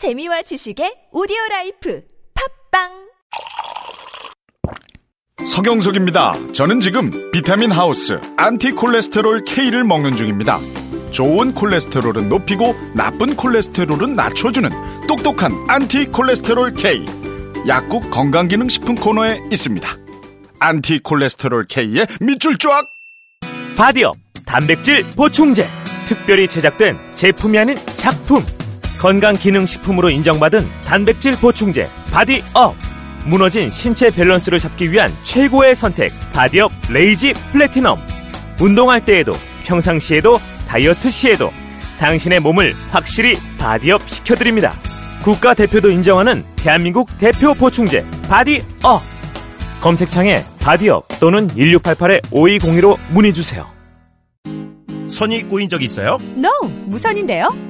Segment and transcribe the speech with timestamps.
[0.00, 2.00] 재미와 지식의 오디오 라이프
[2.70, 2.88] 팟빵
[5.44, 6.52] 서경석입니다.
[6.54, 10.58] 저는 지금 비타민 하우스 안티콜레스테롤 K를 먹는 중입니다.
[11.10, 14.70] 좋은 콜레스테롤은 높이고 나쁜 콜레스테롤은 낮춰주는
[15.06, 17.04] 똑똑한 안티콜레스테롤 K.
[17.68, 19.86] 약국 건강기능식품 코너에 있습니다.
[20.60, 22.86] 안티콜레스테롤 K의 밑줄 쫙!
[23.76, 25.68] 바디업 단백질 보충제
[26.06, 28.42] 특별히 제작된 제품이 아닌 작품
[29.00, 32.76] 건강기능식품으로 인정받은 단백질 보충제 바디업.
[33.24, 37.98] 무너진 신체 밸런스를 잡기 위한 최고의 선택 바디업 레이지 플래티넘.
[38.60, 39.32] 운동할 때에도
[39.64, 41.50] 평상시에도 다이어트 시에도
[41.98, 44.74] 당신의 몸을 확실히 바디업 시켜드립니다.
[45.24, 49.00] 국가대표도 인정하는 대한민국 대표 보충제 바디업.
[49.80, 53.66] 검색창에 바디업 또는 1688-5202로 문의주세요.
[55.08, 56.18] 선이 꼬인 적 있어요?
[56.36, 56.50] NO
[56.86, 57.69] 무선인데요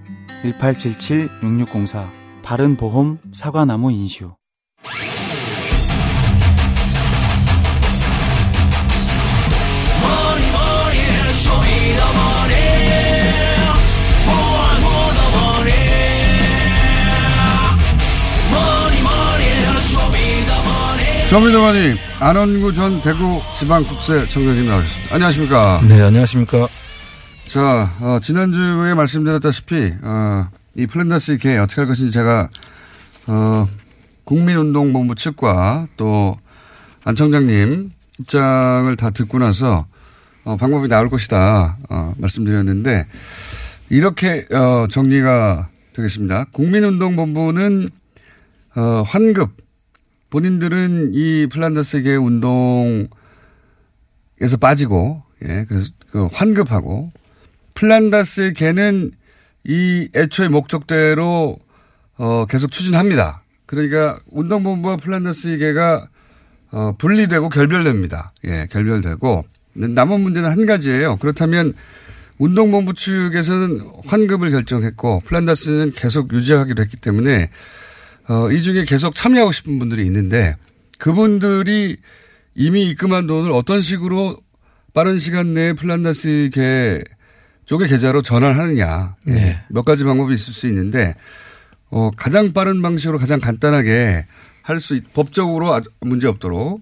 [0.43, 2.09] 1877-6604
[2.43, 4.31] 바른보험 사과나무 인슈
[21.29, 25.15] Show Me the Money 안원구 전 대구 지방국세 청장님 나오셨습니다.
[25.15, 25.81] 안녕하십니까?
[25.87, 26.67] 네, 안녕하십니까.
[27.51, 32.49] 자, 어, 지난주에 말씀드렸다시피 어, 이 플란다스 계 어떻게 할 것인지 제가
[33.27, 33.67] 어,
[34.23, 36.37] 국민운동본부 측과 또
[37.03, 39.87] 안 청장님 입장을 다 듣고 나서
[40.43, 43.07] 어, 방법이 나올 것이다 어, 말씀드렸는데
[43.89, 46.45] 이렇게 어, 정리가 되겠습니다.
[46.51, 47.89] 국민운동본부는
[48.75, 49.51] 어, 환급
[50.29, 53.07] 본인들은 이 플란다스 계 운동에서
[54.59, 57.11] 빠지고 예 그래서 그 환급하고
[57.81, 59.09] 플란다스 계는
[59.63, 61.57] 이 애초의 목적대로
[62.15, 63.41] 어 계속 추진합니다.
[63.65, 66.07] 그러니까 운동본부와 플란다스 계가
[66.69, 68.29] 어 분리되고 결별됩니다.
[68.45, 71.17] 예, 결별되고 남은 문제는 한 가지예요.
[71.17, 71.73] 그렇다면
[72.37, 77.49] 운동본부 측에서는 환급을 결정했고 플란다스는 계속 유지하기로 했기 때문에
[78.29, 80.55] 어, 이 중에 계속 참여하고 싶은 분들이 있는데
[80.99, 81.97] 그분들이
[82.53, 84.37] 이미 입금한 돈을 어떤 식으로
[84.93, 87.03] 빠른 시간 내에 플란다스 계
[87.71, 89.15] 쪽의 계좌로 전환하느냐.
[89.27, 89.31] 예.
[89.31, 89.63] 네.
[89.69, 91.15] 몇 가지 방법이 있을 수 있는데
[91.89, 94.25] 어, 가장 빠른 방식으로 가장 간단하게
[94.61, 96.81] 할수 있, 법적으로 문제 없도록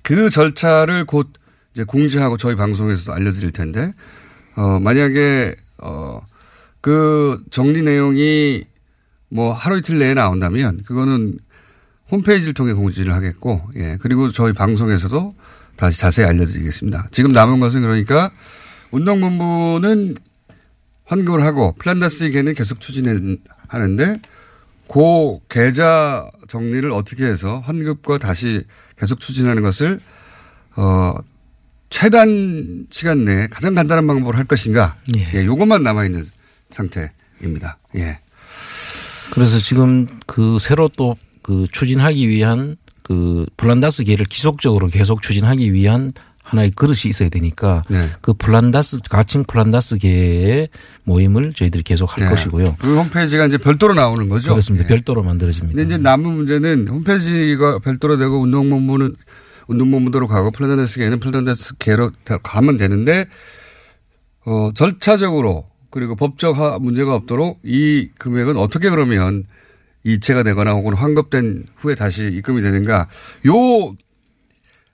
[0.00, 1.34] 그 절차를 곧
[1.74, 3.92] 이제 공지하고 저희 방송에서도 알려드릴 텐데
[4.56, 6.22] 어, 만약에 어,
[6.80, 8.64] 그 정리 내용이
[9.28, 11.38] 뭐 하루 이틀 내에 나온다면 그거는
[12.10, 15.34] 홈페이지를 통해 공지를 하겠고 예 그리고 저희 방송에서도
[15.76, 17.08] 다시 자세히 알려드리겠습니다.
[17.10, 18.30] 지금 남은 것은 그러니까
[18.96, 20.16] 운동본부는
[21.04, 24.20] 환급을 하고 플란다스 개는 계속 추진하는데
[24.88, 28.64] 그 계좌 정리를 어떻게 해서 환급과 다시
[28.98, 30.00] 계속 추진하는 것을
[30.76, 31.14] 어
[31.90, 35.38] 최단 시간 내에 가장 간단한 방법으로 할 것인가 예.
[35.38, 36.24] 예, 요것만 남아 있는
[36.70, 37.78] 상태입니다.
[37.96, 38.18] 예.
[39.32, 46.12] 그래서 지금 그 새로 또 그 추진하기 위한 그 플란다스 계를 지속적으로 계속 추진하기 위한
[46.46, 48.08] 하나의 그릇이 있어야 되니까 네.
[48.20, 50.68] 그 플란다스 가칭 플란다스 계의
[51.04, 52.28] 모임을 저희들이 계속 할 예.
[52.28, 52.76] 것이고요.
[52.78, 54.52] 그 홈페이지가 이제 별도로 나오는 거죠.
[54.52, 54.84] 그렇습니다.
[54.84, 54.88] 예.
[54.88, 55.76] 별도로 만들어집니다.
[55.76, 59.16] 근데 이제 남은 문제는 홈페이지가 별도로 되고 운동본부는
[59.66, 62.12] 운동본부대로 가고 플란다스 계는 플란다스 계로
[62.44, 63.26] 가면 되는데
[64.44, 69.42] 어 절차적으로 그리고 법적 하- 문제가 없도록 이 금액은 어떻게 그러면
[70.04, 73.08] 이체가 되거나 혹은 환급된 후에 다시 입금이 되는가
[73.48, 73.94] 요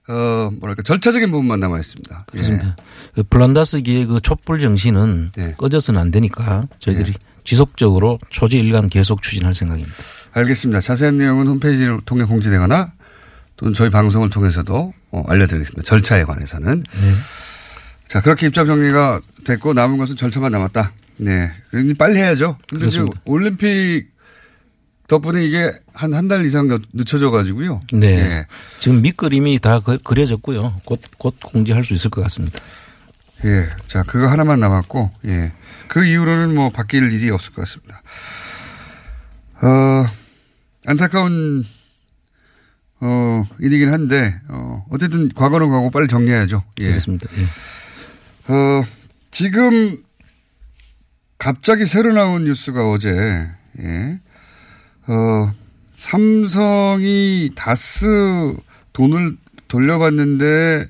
[0.08, 2.26] 어, 뭐랄까, 절차적인 부분만 남아 있습니다.
[2.30, 2.76] 그렇습니다.
[3.14, 5.54] 그 플란다스 계의 그 촛불 정신은 네.
[5.56, 7.14] 꺼져서는 안 되니까 저희들이
[7.44, 9.94] 지속적으로 초지일관 계속 추진할 생각입니다.
[10.32, 10.80] 알겠습니다.
[10.80, 12.92] 자세한 내용은 홈페이지를 통해 공지되거나
[13.56, 15.82] 또는 저희 방송을 통해서도 어, 알려드리겠습니다.
[15.82, 16.84] 절차에 관해서는.
[18.08, 20.92] 자, 그렇게 입장 정리가 됐고 남은 것은 절차만 남았다.
[21.18, 21.52] 네.
[21.70, 22.58] 그러니 빨리 해야죠.
[22.68, 23.20] 근데 지금 그렇습니다.
[23.24, 24.11] 올림픽
[25.12, 27.82] 덕분에 이게 한 한 달 이상 늦춰져 가지고요.
[27.92, 28.06] 네.
[28.06, 28.46] 예.
[28.80, 30.80] 지금 밑그림이 다 그- 그려졌고요.
[30.86, 32.58] 곧, 곧 공지할 수 있을 것 같습니다.
[33.44, 33.66] 예.
[33.88, 35.52] 자, 그거 하나만 남았고, 예.
[35.88, 38.00] 그 이후로는 뭐 바뀔 일이 없을 것 같습니다.
[39.60, 40.06] 어,
[40.86, 41.62] 안타까운,
[43.00, 46.62] 어, 일이긴 한데, 어, 어쨌든 과거는 과거 빨리 정리해야죠.
[46.80, 46.86] 예.
[46.86, 47.26] 그렇습니다.
[47.36, 48.52] 예.
[48.54, 48.82] 어,
[49.30, 50.02] 지금
[51.36, 53.10] 갑자기 새로 나온 뉴스가 어제,
[53.80, 54.18] 예.
[55.06, 55.52] 어,
[55.94, 58.54] 삼성이 다스
[58.92, 59.36] 돈을
[59.68, 60.88] 돌려받는데,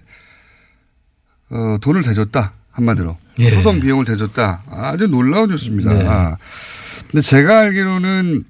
[1.51, 2.53] 어, 돈을 대줬다.
[2.71, 3.17] 한마디로.
[3.39, 3.51] 예.
[3.51, 4.63] 소송 비용을 대줬다.
[4.71, 5.93] 아주 놀라운 뉴스입니다.
[5.93, 6.07] 네.
[6.09, 6.37] 아.
[7.11, 8.45] 근데 제가 알기로는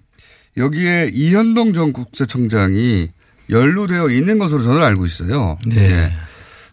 [0.57, 3.11] 여기에 이현동 전 국세청장이
[3.51, 5.59] 연루되어 있는 것으로 저는 알고 있어요.
[5.67, 5.77] 네.
[5.77, 6.13] 예.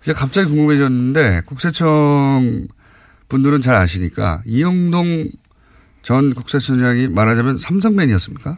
[0.01, 2.67] 이제 갑자기 궁금해졌는데 국세청
[3.27, 5.29] 분들은 잘 아시니까 이영동
[6.01, 8.57] 전 국세청장이 말하자면 삼성맨이었습니까?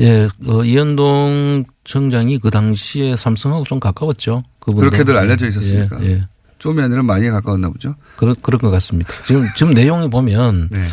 [0.00, 4.42] 예, 어, 이현동 청장이 그 당시에 삼성하고 좀 가까웠죠.
[4.60, 4.90] 그분도.
[4.90, 5.98] 그렇게들 알려져 있었습니까?
[6.02, 6.28] 예, 예.
[6.58, 7.94] 좀이 아니라 많이 가까웠나 보죠.
[8.16, 9.12] 그런, 그런 것 같습니다.
[9.26, 10.86] 지금, 지금 내용이 보면 네.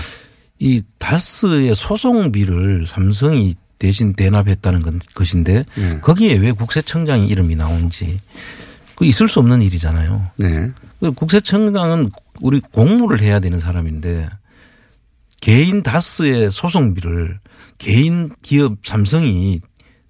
[0.60, 6.00] 이 다스의 소송비를 삼성이 대신 대납했다는 건, 것인데 네.
[6.00, 8.20] 거기에 왜 국세청장이 이름이 나온지
[8.96, 10.32] 그 있을 수 없는 일이잖아요.
[10.38, 10.72] 네.
[11.00, 12.12] 그 국세청장은
[12.42, 14.30] 우리 공무를 해야 되는 사람인데
[15.42, 17.40] 개인 다스의 소송비를
[17.88, 19.60] 개인 기업 삼성이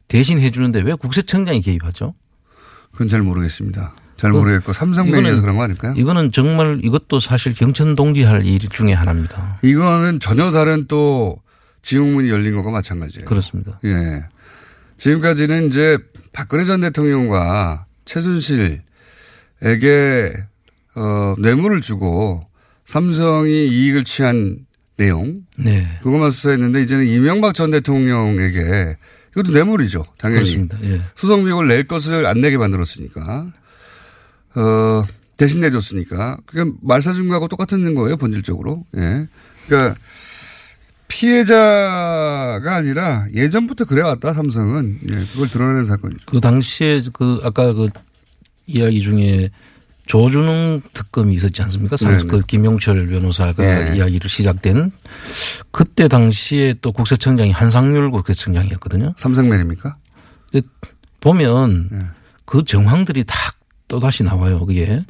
[0.07, 2.13] 대신 해주는데 왜 국세청장이 개입하죠?
[2.91, 3.95] 그건 잘 모르겠습니다.
[4.17, 5.93] 잘그 모르겠고 삼성맨이라서 이거는- 그런 거 아닐까요?
[5.97, 9.57] 이거는 정말 이것도 사실 경천 동지할 일 중에 하나입니다.
[9.63, 11.41] 이거는 전혀 다른 또
[11.81, 13.25] 지옥문이 열린 것과 마찬가지예요.
[13.25, 13.79] 그렇습니다.
[13.85, 14.23] 예.
[14.97, 15.97] 지금까지는 이제
[16.31, 18.83] 박근혜 전 대통령과 최순실에게
[20.95, 22.41] 어, 뇌물을 주고
[22.85, 24.59] 삼성이 이익을 취한
[24.97, 25.87] 내용 네.
[26.03, 28.97] 그것만 수사했는데 이제는 이명박 전 대통령에게
[29.31, 30.05] 이것도 뇌물이죠.
[30.17, 30.67] 당연히.
[30.83, 31.01] 예.
[31.15, 33.47] 수송 비용을 낼 것을 안 내게 만들었으니까.
[34.55, 35.03] 어,
[35.37, 36.37] 대신 내줬으니까.
[36.45, 38.85] 그러니까 말사준거하고 똑같은 거예요, 본질적으로.
[38.95, 39.27] 예.
[39.67, 39.99] 그러니까
[41.07, 44.99] 피해자가 아니라 예전부터 그래왔다, 삼성은.
[45.09, 46.25] 예, 그걸 드러내는 사건이죠.
[46.27, 47.89] 그 당시에 그 아까 그
[48.67, 49.49] 이야기 중에
[50.05, 51.95] 조준웅 특검이 있었지 않습니까?
[51.97, 52.23] 상- 네네.
[52.27, 53.97] 그 김용철 변호사가 네.
[53.97, 54.91] 이야기를 시작된
[55.71, 59.13] 그때 당시에 또 국세청장이 한상률 국세청장이었거든요.
[59.17, 59.95] 삼성맨입니까?
[60.51, 60.61] 그
[61.21, 61.99] 보면 네.
[62.45, 63.35] 그 정황들이 다
[63.87, 65.03] 또다시 나와요, 그게.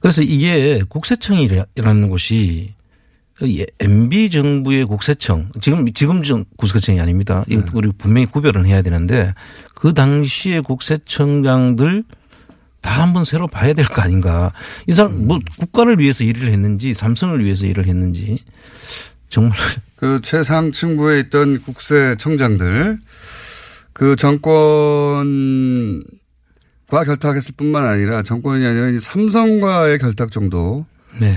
[0.00, 2.74] 그래서 이게 국세청이라는 곳이
[3.34, 7.42] 그 MB 정부의 국세청, 지금, 지금 정 국세청이 아닙니다.
[7.48, 9.34] 이거 우리 분명히 구별은 해야 되는데
[9.74, 12.04] 그 당시의 국세청장들
[12.82, 14.52] 다 한번 새로 봐야 될 거 아닌가.
[14.86, 18.38] 이 사람 뭐 국가를 위해서 일을 했는지 삼성을 위해서 일을 했는지
[19.28, 19.56] 정말
[19.96, 22.98] 그 최상층부에 있던 국세 청장들
[23.92, 26.04] 그 정권과
[27.04, 30.84] 결탁했을 뿐만 아니라 정권이 아니라 이 삼성과의 결탁 정도
[31.20, 31.34] 네.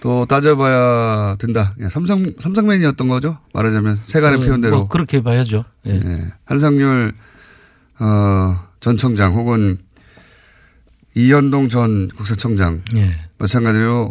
[0.00, 1.74] 또 따져봐야 된다.
[1.80, 3.38] 예, 삼성 삼성맨이었던 거죠.
[3.54, 5.64] 말하자면 세간의 뭐, 표현대로 뭐 그렇게 봐야죠.
[5.86, 5.92] 예.
[5.94, 7.14] 예, 한상률
[8.00, 9.78] 어, 전 청장 혹은
[11.14, 13.10] 이현동 전 국세청장 예.
[13.38, 14.10] 마찬가지로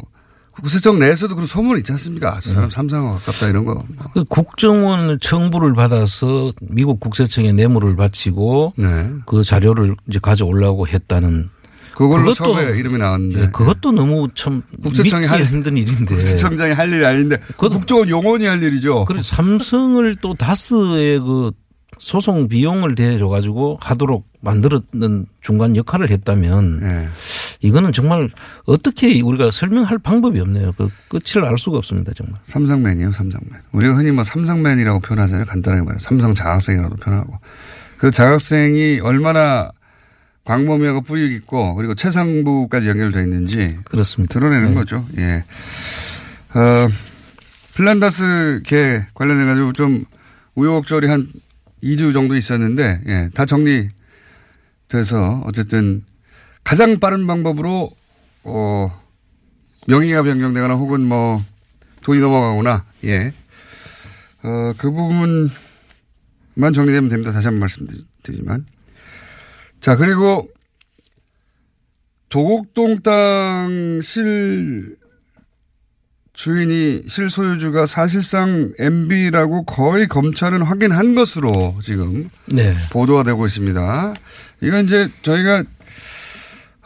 [0.51, 2.38] 국세청 내에서도 그런 소문 있지 않습니까?
[2.39, 3.74] 저 사람 삼성하고 가깝다 이런 거.
[3.74, 3.86] 뭐.
[4.13, 9.10] 그 국정원 청부를 받아서 미국 국세청에 뇌물을 바치고 네.
[9.25, 11.50] 그 자료를 이제 가져오려고 했다는
[11.96, 13.42] 그걸로 처음에 이름이 나왔는데.
[13.42, 16.06] 예, 그것도 너무 참 국세청이 할- 힘든 일인데.
[16.16, 19.06] 국세청장이 할 일이 아닌데 그것도- 국정원 용원이 할 일이죠.
[19.06, 21.51] 그래 삼성을 또 다스의 그
[22.00, 27.08] 소송 비용을 대줘 가지고 하도록 만들었는 중간 역할을 했다면 예.
[27.62, 28.30] 이거는 정말
[28.66, 30.74] 어떻게 우리가 설명할 방법이 없네요.
[30.78, 32.36] 그 끝을 알 수가 없습니다, 정말.
[32.46, 33.50] 삼성맨이요, 삼성맨.
[33.72, 35.46] 우리가 흔히 뭐 삼성맨이라고 표현하잖아요.
[35.46, 35.98] 간단하게 말해.
[36.00, 37.40] 삼성 장학생이라고 표현하고.
[37.98, 39.72] 그 장학생이 얼마나
[40.44, 44.34] 광범위하고 뿌리 깊고 그리고 최상부까지 연결되어 있는지 그렇습니다.
[44.34, 44.76] 드러내는 네.
[44.76, 45.06] 거죠.
[45.18, 45.44] 예.
[46.54, 46.90] 어,
[47.76, 50.06] 플란다스 개 관련해 가지고 좀
[50.56, 51.28] 우여곡절이 한
[51.84, 53.92] 2주 정도 있었는데, 예, 다 정리돼서
[55.46, 56.04] 어쨌든
[56.63, 57.92] 가장 빠른 방법으로,
[58.44, 59.02] 어,
[59.88, 61.42] 명의가 변경되거나 혹은 뭐
[62.02, 63.34] 돈이 넘어가거나, 예.
[64.44, 65.50] 어, 그 부분만
[66.74, 67.32] 정리되면 됩니다.
[67.32, 68.66] 다시 한번 말씀드리지만.
[69.80, 70.48] 자, 그리고
[72.30, 74.98] 도곡동 땅 실
[76.34, 82.75] 주인이 실소유주가 사실상 MB라고 거의 검찰은 확인한 것으로 지금 네.
[82.92, 84.13] 보도가 되고 있습니다.
[84.62, 85.63] 이건 이제 저희가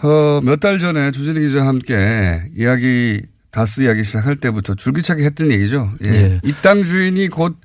[0.03, 5.91] 어, 몇 달 전에 주진희 기자와 함께 이야기, 다스 이야기 시작할 때부터 줄기차게 했던 얘기죠.
[6.03, 6.09] 예.
[6.09, 6.41] 예.
[6.45, 7.57] 이땅 주인이 곧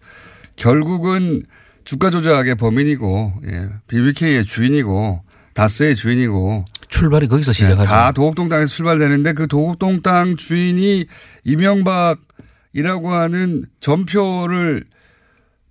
[0.56, 1.42] 결국은
[1.84, 3.68] 주가 조작의 범인이고, 예.
[3.88, 5.20] BBK의 주인이고,
[5.52, 7.88] 다스의 주인이고, 출발이 거기서 예, 시작하죠.
[7.88, 11.06] 다 도곡동 땅에서 출발되는데 그 도곡동 땅 주인이
[11.44, 14.84] 이명박이라고 하는 전표를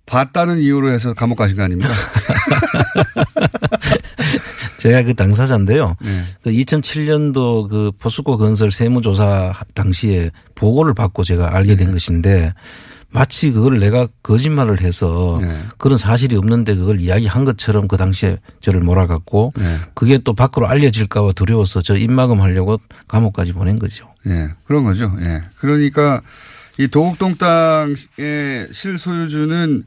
[0.04, 1.92] 봤다는 이유로 해서 감옥 가신 거 아닙니까?
[4.78, 5.96] 제가 그 당사자인데요.
[6.02, 6.24] 네.
[6.42, 12.52] 그 2007년도 그 포스코 건설 세무조사 당시에 보고를 받고 제가 알게 된 것인데
[13.12, 15.62] 마치 그걸 내가 거짓말을 해서 네.
[15.78, 19.78] 그런 사실이 없는데 그걸 이야기한 것처럼 그 당시에 저를 몰아갔고 네.
[19.94, 24.08] 그게 또 밖으로 알려질까 봐 두려워서 저 입막음 하려고 감옥까지 보낸 거죠.
[24.26, 25.12] 예, 그런 거죠.
[25.20, 25.42] 예.
[25.58, 26.22] 그러니까
[26.78, 29.84] 이 도곡동 땅의 실소유주는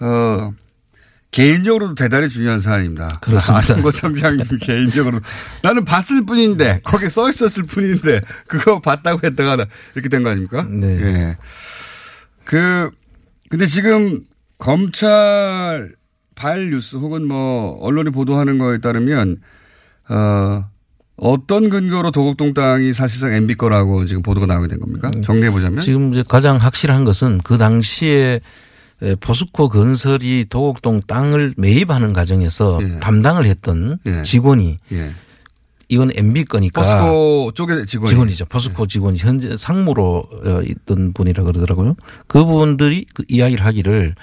[0.00, 0.52] 어
[1.30, 3.12] 개인적으로도 대단히 중요한 사안입니다.
[3.22, 3.64] 그렇습니다.
[3.72, 5.20] 안홍거 청장님 개인적으로
[5.62, 10.66] 나는 봤을 뿐인데 거기에 써 있었을 뿐인데 그거 봤다고 했다가 이렇게 된 거 아닙니까?
[10.68, 10.86] 네.
[11.00, 11.36] 예.
[12.44, 12.90] 그
[13.48, 14.24] 근데 지금
[14.58, 15.94] 검찰
[16.34, 19.40] 발 뉴스 혹은 뭐 언론이 보도하는 거에 따르면
[20.08, 20.64] 어
[21.16, 25.10] 어떤 근거로 도곡동 땅이 사실상 MB 거라고 지금 보도가 나오게 된 겁니까?
[25.22, 28.40] 정리해 보자면 지금 이제 가장 확실한 것은 그 당시에
[29.02, 32.98] 에, 포스코 건설이 도곡동 땅을 매입하는 과정에서 예.
[32.98, 34.22] 담당을 했던 예.
[34.22, 35.12] 직원이 예.
[35.92, 38.46] 이건 MB 거니까 포스코 쪽의 직원이 직원이죠.
[38.46, 41.96] 포스코 직원이 현재 상무로 어, 있던 분이라 그러더라고요.
[42.28, 44.14] 그분들이 그 이야기를 하기를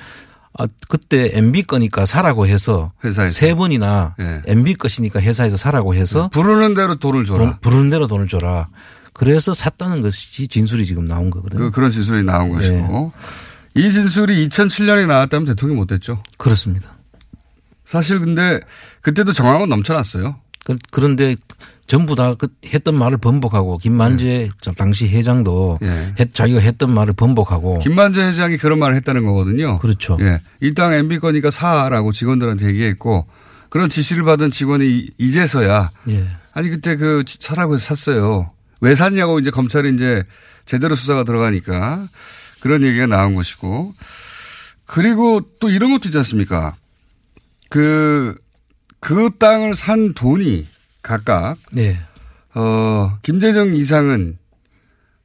[0.58, 4.42] 아, 그때 MB 거니까 사라고 해서 회사에서 세 번이나 예.
[4.48, 7.40] MB 것이니까 회사에서 사라고 해서 부르는 대로 돈을 줘라.
[7.40, 8.70] 돈, 부르는 대로 돈을 줘라.
[9.14, 11.60] 그래서 샀다는 것이 진술이 지금 나온 거거든요.
[11.60, 13.12] 그, 그런 진술이 나온 것이고
[13.76, 16.24] 이 진술이 2007년에 나왔다면 대통령이 못 됐죠.
[16.40, 16.98] 그렇습니다.
[17.86, 18.60] 사실 근데
[19.02, 20.38] 그때도 정황은 넘쳐났어요.
[20.70, 21.36] 그- 그런데
[21.88, 26.14] 전부 다그 했던 말을 번복하고 김만재 저 당시 회장도 예.
[26.20, 29.80] 했- 자기가 했던 말을 번복하고 김만재 회장이 그런 말을 했다는 거거든요.
[29.80, 30.16] 그렇죠.
[30.22, 30.40] 예.
[30.62, 33.26] 이땅 MB 거니까 사라고 직원들한테 얘기했고
[33.70, 36.28] 그런 지시를 받은 직원이 이- 이제서야 예.
[36.54, 38.52] 아니 그때 그 사라고 해서 샀어요.
[38.82, 40.24] 왜 샀냐고 이제 검찰이 이제
[40.66, 42.08] 제대로 수사가 들어가니까
[42.62, 43.96] 그런 얘기가 나온 것이고
[44.86, 46.76] 그리고 또 이런 것도 있지 않습니까?
[47.70, 48.36] 그,
[49.00, 50.66] 그 땅을 산 돈이
[51.02, 51.98] 각각 네.
[52.56, 54.38] 어, 김재정 이상은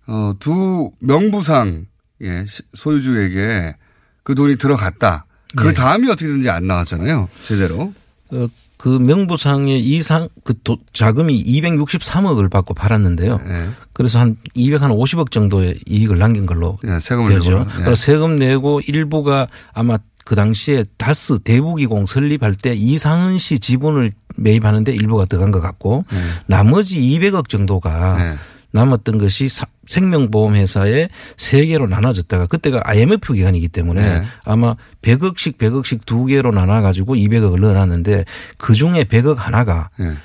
[0.06, 1.86] 어, 두 명부상
[2.22, 3.74] 예, 시- 소유주에게
[4.22, 5.26] 그 돈이 들어갔다.
[5.56, 5.74] 그 네.
[5.74, 7.28] 다음이 어떻게든지 안 나왔잖아요.
[7.44, 7.92] 제대로.
[8.30, 13.40] 어, 그 명부상의 이상 그 도- 자금이 263억을 받고 팔았는데요.
[13.46, 13.68] 예.
[13.92, 17.50] 그래서 한 250억 정도의 이익을 남긴 걸로 예, 세금을 되죠.
[17.60, 17.70] 내고.
[17.78, 17.82] 예.
[17.84, 24.92] 그래서 세금 내고 일부가 아마 그 당시에 다스 대부기공 설립할 때 이상은 씨 지분을 매입하는데
[24.92, 26.18] 일부가 들어간 것 같고 네.
[26.46, 28.34] 나머지 200억 정도가 네.
[28.72, 34.24] 남았던 것이 사- 생명보험회사에 세 개로 나눠졌다가 그때가 IMF 기간이기 때문에 네.
[34.44, 38.24] 아마 100억씩 100억씩 두 개로 나눠 가지고 200억을 넣어놨는데
[38.56, 40.04] 그 중에 100억 하나가 예.
[40.04, 40.16] 100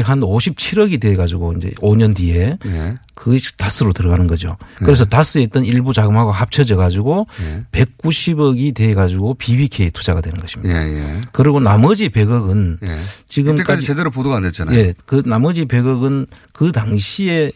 [0.00, 2.94] 한 57억이 돼 가지고 이제 5년 뒤에 예.
[3.14, 4.56] 그것이 다스로 들어가는 거죠.
[4.80, 4.84] 네.
[4.84, 7.64] 그래서 다스에 있던 일부 자금하고 합쳐져 가지고 예.
[7.72, 10.42] 190억이 돼 가지고 BBK 투자가 되는 예.
[10.42, 10.86] 것입니다.
[10.88, 11.20] 예.
[11.32, 12.98] 그리고 나머지 100억은 예.
[13.28, 14.78] 지금까지 제대로 보도가 안 됐잖아요.
[14.78, 17.52] 예, 그 나머지 100억은 그 당시에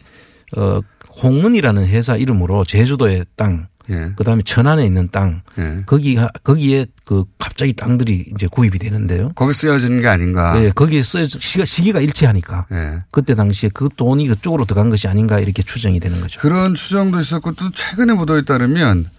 [0.55, 0.79] 어
[1.23, 4.11] 홍은이라는 회사 이름으로 제주도의 땅, 예.
[4.15, 5.83] 그다음에 천안에 있는 땅, 예.
[5.85, 9.31] 거기 거기에 그 갑자기 땅들이 이제 구입이 되는데요.
[9.35, 10.61] 거기 쓰여진 게 아닌가.
[10.61, 13.03] 예, 거기에 써 시가 시기가 일치하니까 예.
[13.11, 16.39] 그때 당시에 그 돈이 그쪽으로 들어간 것이 아닌가 이렇게 추정이 되는 거죠.
[16.41, 19.09] 그런 추정도 있었고 또 최근에 보도에 따르면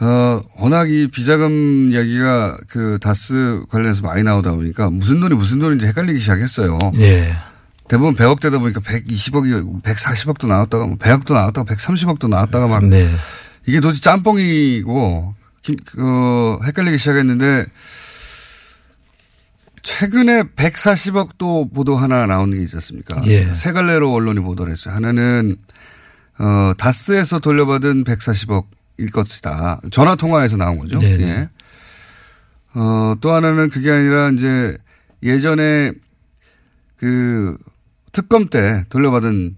[0.00, 5.86] 어 워낙 이 비자금 이야기가 그 다스 관련해서 많이 나오다 보니까 무슨 돈이 무슨 돈인지
[5.86, 6.78] 헷갈리기 시작했어요.
[7.00, 7.34] 예.
[7.90, 13.10] 대부분 100억 되다 보니까 120억이 140억도 나왔다가 뭐 100억도 나왔다가 130억도 나왔다가 막 네.
[13.70, 17.66] 이게 도대체 짬뽕이고 김- 그 헷갈리기 시작했는데
[19.82, 23.22] 최근에 140억 도 보도 하나 나오는 게 있지 않습니까?
[23.26, 23.54] 예.
[23.54, 24.94] 세 갈래로 언론이 보도를 했어요.
[24.94, 25.56] 하나는
[26.38, 29.80] 어 다스에서 돌려받은 140억일 것이다.
[29.90, 30.98] 전화 통화에서 나온 거죠.
[30.98, 31.24] 네네.
[31.24, 31.48] 예.
[32.74, 34.76] 어 또 하나는 그게 아니라 이제
[35.22, 35.92] 예전에
[36.96, 37.56] 그
[38.12, 39.56] 특검 때 돌려받은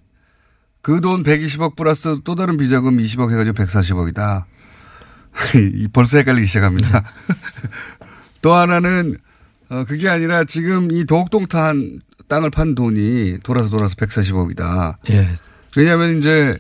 [0.83, 4.45] 그 돈 120억 플러스 또 다른 비자금 20억 해가지고 140억이다.
[5.93, 7.05] 벌써 헷갈리기 시작합니다.
[8.43, 9.17] 또 하나는
[9.69, 14.97] 어 그게 아니라 지금 이 도곡동 탄 땅을 판 돈이 돌아서 돌아서 140억이다.
[15.11, 15.29] 예.
[15.77, 16.59] 왜냐하면 이제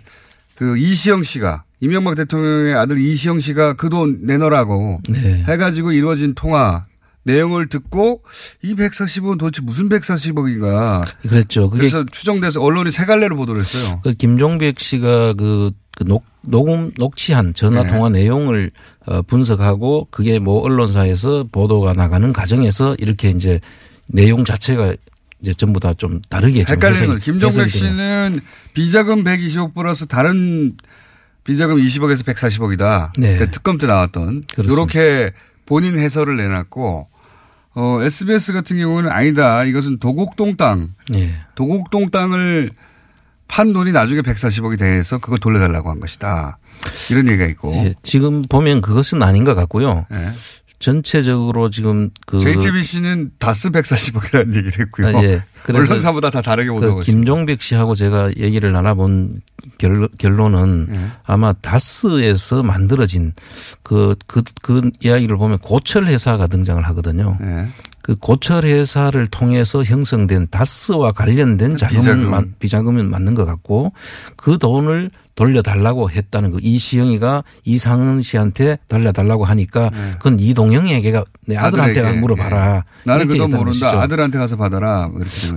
[0.54, 5.44] 그 이시영 씨가 이명박 대통령의 아들 이시영 씨가 그 돈 내놓으라고 네.
[5.48, 6.86] 해가지고 이루어진 통화
[7.24, 8.22] 내용을 듣고
[8.62, 11.02] 이 140억은 도대체 무슨 140억인가.
[11.28, 11.70] 그랬죠.
[11.70, 14.00] 그래서 추정돼서 언론이 세 갈래로 보도를 했어요.
[14.02, 17.88] 그 김종백 씨가 그, 그 녹, 녹음, 녹취한 전화 네.
[17.88, 18.70] 통화 내용을
[19.06, 23.60] 어, 분석하고 그게 뭐 언론사에서 보도가 나가는 과정에서 이렇게 이제
[24.08, 24.94] 내용 자체가
[25.42, 27.18] 이제 전부 다 좀 다르게 좀 헷갈리는 거예요.
[27.20, 27.68] 김종백.
[27.70, 28.40] 씨는
[28.74, 30.76] 비자금 120억 플러스 다른
[31.44, 33.10] 비자금 20억에서 140억이다.
[33.18, 33.50] 네.
[33.50, 34.44] 특검 때 나왔던.
[34.54, 34.72] 그렇습니다.
[34.72, 35.32] 이렇게
[35.66, 37.08] 본인 해설을 내놨고
[37.74, 39.64] 어, SBS 같은 경우는 아니다.
[39.64, 40.94] 이것은 도곡동 땅.
[41.16, 41.30] 예.
[41.54, 42.70] 도곡동 땅을
[43.48, 46.58] 판 돈이 나중에 140억이 돼서 그걸 돌려달라고 한 것이다.
[47.10, 47.72] 이런 얘기가 있고.
[47.74, 50.06] 예, 지금 보면 그것은 아닌 것 같고요.
[50.12, 50.32] 예.
[50.82, 55.16] 전체적으로 지금 그 JTBC는 다스 140억이라는 얘기를 했고요.
[55.16, 55.42] 아, 예.
[55.72, 57.18] 언론사보다 다 다르게 그 보도하고 있습니다.
[57.20, 59.40] 김종백 씨하고 제가 얘기를 나눠본
[59.78, 61.06] 결, 결론은 예.
[61.24, 63.32] 아마 다스에서 만들어진
[63.84, 67.38] 그, 그, 그 이야기를 보면 고철 회사가 등장을 하거든요.
[67.42, 67.68] 예.
[68.02, 72.30] 그 고철 회사를 통해서 형성된 다스와 관련된 자금은 비자금.
[72.30, 73.92] 마- 비자금은 맞는 것 같고
[74.34, 82.00] 그 돈을 돌려달라고 했다는 거 이시영이가 이상은 씨한테 돌려달라고 하니까 그건 이동영에게가 내 아들한테 네.
[82.00, 82.20] 아들에게.
[82.20, 82.76] 물어봐라.
[82.76, 82.82] 예.
[83.04, 83.86] 나는 그 이렇게 돈 했다는 모른다.
[83.86, 84.00] 것이죠.
[84.00, 85.10] 아들한테 가서 받아라.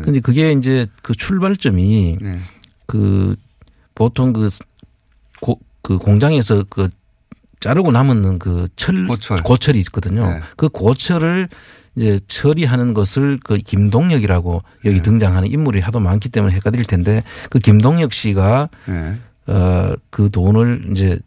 [0.04, 2.40] 근데 그게 이제 그 출발점이 네.
[2.86, 3.36] 그
[3.94, 4.50] 보통 그,
[5.42, 6.90] 고, 그 공장에서 그
[7.60, 9.08] 자르고 남은 그 철,
[9.44, 9.76] 고철.
[9.76, 10.30] 이 있거든요.
[10.30, 10.40] 네.
[10.56, 11.50] 그 고철을
[11.96, 15.02] 이제 처리하는 것을 그 김동혁이라고 여기 네.
[15.02, 19.18] 등장하는 인물이 하도 많기 때문에 헷갈릴 텐데 그 김동혁 씨가 네.
[19.48, 21.20] 어, 그 돈을 이제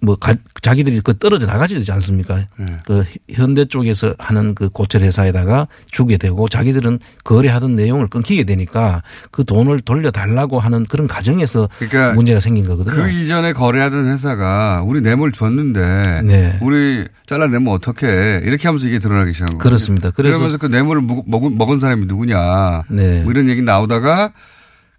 [0.00, 2.46] 뭐 가, 자기들이 그 떨어져 나가지 되지 않습니까?
[2.58, 2.66] 네.
[2.84, 9.44] 그 현대 쪽에서 하는 그 고철 회사에다가 주게 되고 자기들은 거래하던 내용을 끊기게 되니까 그
[9.44, 12.96] 돈을 돌려달라고 하는 그런 과정에서 그러니까 문제가 생긴 거거든요.
[12.96, 16.58] 그 이전에 거래하던 회사가 우리 뇌물 줬는데 네.
[16.60, 19.62] 우리 잘라내면 어떡해 이렇게 하면서 이게 드러나기 시작한 거예요.
[19.62, 20.10] 그렇습니다.
[20.10, 23.22] 그래서 그러면서 그 뇌물을 무- 먹은, 먹은 사람이 누구냐 네.
[23.22, 24.32] 뭐 이런 얘기 나오다가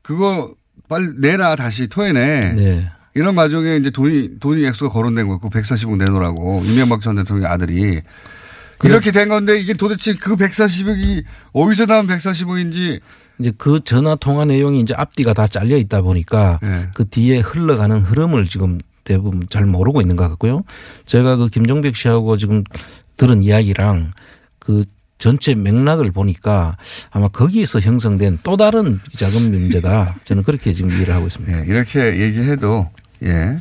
[0.02, 0.54] 그거
[0.88, 2.92] 빨리 내놔 다시 토해내 네.
[3.14, 8.02] 이런 과정에 이제 돈이 돈이 액수가 거론된 거고 그 140억 내놓으라고 이명박 전 대통령 아들이
[8.84, 11.24] 이렇게 된 건데 이게 도대체 그 140억이
[11.54, 13.00] 어디서 나온 140억인지
[13.40, 16.90] 이제 그 전화 통화 내용이 이제 앞뒤가 다 잘려 있다 보니까 네.
[16.94, 20.64] 그 뒤에 흘러가는 흐름을 지금 대부분 잘 모르고 있는 것 같고요.
[21.06, 22.64] 제가 그 김종백 씨하고 지금
[23.16, 24.12] 들은 이야기랑
[24.60, 24.84] 그
[25.18, 26.78] 전체 맥락을 보니까
[27.12, 30.16] 아마 거기에서 형성된 또 다른 자금 문제다.
[30.24, 31.60] 저는 그렇게 지금 이해를 하고 있습니다.
[31.60, 32.90] 예, 이렇게 얘기해도
[33.24, 33.60] 예.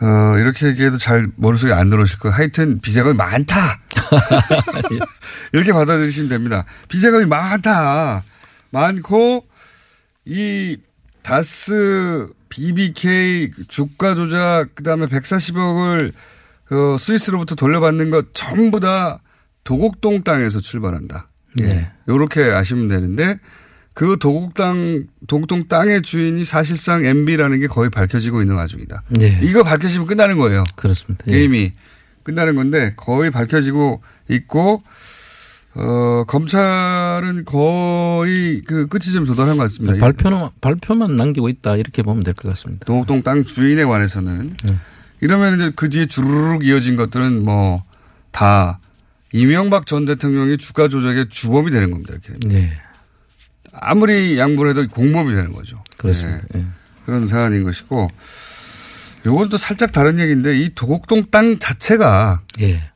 [0.00, 2.36] 어, 이렇게 얘기해도 잘 머릿속에 안 들어오실 거예요.
[2.36, 3.80] 하여튼 비자금이 많다.
[5.52, 6.64] 이렇게 받아들이시면 됩니다.
[6.88, 8.24] 비자금이 많다.
[8.70, 9.46] 많고
[10.24, 10.76] 이
[11.22, 16.12] 다스 BBK 주가 조작 그다음에 140억을
[16.64, 19.20] 그 스위스로부터 돌려받는 것 전부 다
[19.64, 21.28] 도곡동 땅에서 출발한다.
[21.60, 21.90] 네.
[22.08, 23.38] 요렇게 아시면 되는데
[23.94, 29.02] 그 도곡 땅, 도곡동 땅의 주인이 사실상 MB라는 게 거의 밝혀지고 있는 와중이다.
[29.10, 29.38] 네.
[29.42, 30.64] 이거 밝혀지면 끝나는 거예요.
[30.76, 31.24] 그렇습니다.
[31.28, 31.32] 예.
[31.32, 31.72] 게임이
[32.24, 34.82] 끝나는 건데 거의 밝혀지고 있고
[35.76, 39.98] 어, 검찰은 거의 그 끝이 좀 도달한 것 같습니다.
[39.98, 42.84] 발표는 발표만 남기고 있다 이렇게 보면 될 것 같습니다.
[42.86, 44.76] 도곡동 땅 주인에 관해서는 네.
[45.20, 47.82] 이러면 이제 그 뒤에 주르륵 이어진 것들은 뭐
[48.32, 48.80] 다
[49.34, 52.12] 이명박 전 대통령이 주가 조작의 주범이 되는 겁니다.
[52.12, 52.56] 이렇게 됩니다.
[52.56, 52.80] 네.
[53.72, 55.82] 아무리 양보를 해도 공범이 되는 거죠.
[55.96, 56.40] 그렇습니다.
[56.52, 56.60] 네.
[56.60, 56.66] 예.
[57.04, 58.12] 그런 사안인 것이고
[59.26, 62.92] 요건 또 살짝 다른 얘기인데 이 도곡동 땅 자체가 예.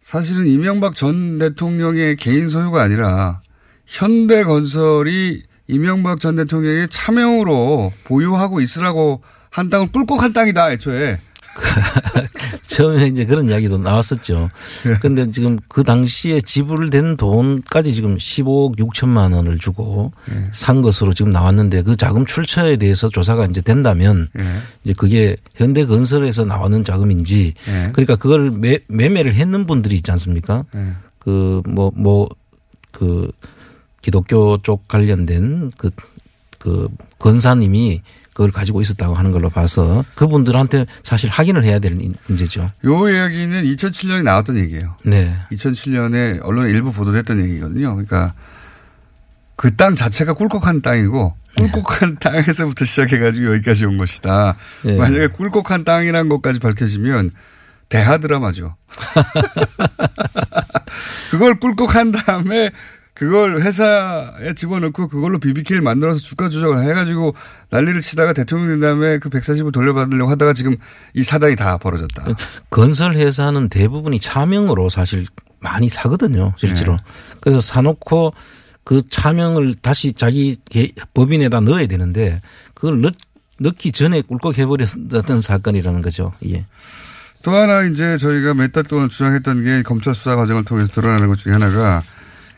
[0.00, 3.42] 사실은 이명박 전 대통령의 개인 소유가 아니라
[3.84, 11.20] 현대건설이 이명박 전 대통령의 차명으로 보유하고 있으라고 한 땅은 꿀꺽한 땅이다 애초에.
[12.66, 14.50] 처음에 이제 그런 이야기도 나왔었죠.
[14.84, 14.96] 네.
[15.00, 20.48] 그런데 지금 그 당시에 지불된 돈까지 지금 15억 6천만 원을 주고 네.
[20.52, 24.42] 산 것으로 지금 나왔는데 그 자금 출처에 대해서 조사가 이제 된다면 예.
[24.84, 27.90] 이제 그게 현대건설에서 나오는 자금인지 예.
[27.92, 30.64] 그러니까 그걸 매, 매매를 했는 분들이 있지 않습니까?
[30.74, 30.92] 예.
[31.18, 32.28] 그뭐 뭐
[32.96, 33.30] 그
[34.00, 35.90] 기독교 쪽 관련된 그,
[36.58, 36.88] 그
[37.18, 38.00] 권사님이
[38.36, 41.96] 그걸 가지고 있었다고 하는 걸로 봐서 그분들한테 사실 확인을 해야 될
[42.26, 42.70] 문제죠.
[42.84, 44.94] 요 이야기는 2007년에 나왔던 얘기예요.
[45.04, 45.34] 네.
[45.52, 47.94] 2007년에 언론에 일부 보도됐던 얘기거든요.
[47.94, 48.34] 그러니까
[49.56, 54.56] 그 땅 자체가 꿀꺽한 땅이고 꿀꺽한 땅에서부터 시작해가지고 여기까지 온 것이다.
[54.84, 54.98] 네.
[54.98, 57.30] 만약에 꿀꺽한 땅이라는 것까지 밝혀지면
[57.88, 58.76] 대하 드라마죠.
[61.30, 62.70] 그걸 꿀꺽한 다음에
[63.16, 67.34] 그걸 회사에 집어넣고 그걸로 BBK를 만들어서 주가 조작을 해가지고
[67.70, 70.76] 난리를 치다가 대통령 된 다음에 그 140을 돌려받으려고 하다가 지금
[71.14, 72.24] 이 사단이 다 벌어졌다.
[72.68, 75.24] 건설 회사는 대부분이 차명으로 사실
[75.60, 76.92] 많이 사거든요, 실제로.
[76.92, 76.98] 네.
[77.40, 78.34] 그래서 사놓고
[78.84, 80.58] 그 차명을 다시 자기
[81.14, 82.42] 법인에다 넣어야 되는데
[82.74, 83.12] 그걸 넣,
[83.58, 86.32] 넣기 전에 꿀꺽해버렸던 사건이라는 거죠.
[86.46, 86.66] 예.
[87.42, 91.38] 또 하나 이제 저희가 몇 달 동안 주장했던 게 검찰 수사 과정을 통해서 드러나는 것
[91.38, 92.02] 중에 하나가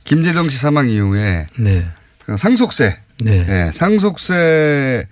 [0.09, 1.87] 김재정 씨 사망 이후에 네.
[2.25, 3.45] 그 상속세, 네.
[3.45, 3.73] 네.
[3.73, 5.07] 상속세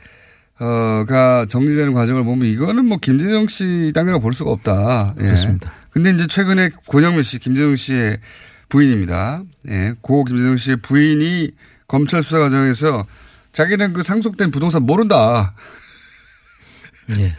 [0.59, 5.15] 어가 정리되는 과정을 보면 이거는 뭐 김재정 씨 단계가 볼 수가 없다.
[5.19, 5.23] 예.
[5.23, 5.71] 그렇습니다.
[5.91, 8.21] 근데 이제 최근에 권영민 씨, 김재정 씨의
[8.71, 9.43] 부인입니다.
[9.69, 9.93] 예.
[10.01, 11.51] 고 김재정 씨의 부인이
[11.87, 13.07] 검찰 수사 과정에서
[13.53, 15.55] 자기는 그 상속된 부동산 모른다.
[17.19, 17.37] 예.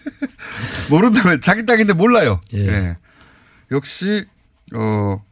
[0.88, 2.40] 모른다고 자기 땅인데 몰라요.
[2.54, 2.66] 예.
[2.66, 2.96] 예.
[3.70, 4.24] 역시
[4.74, 5.22] 어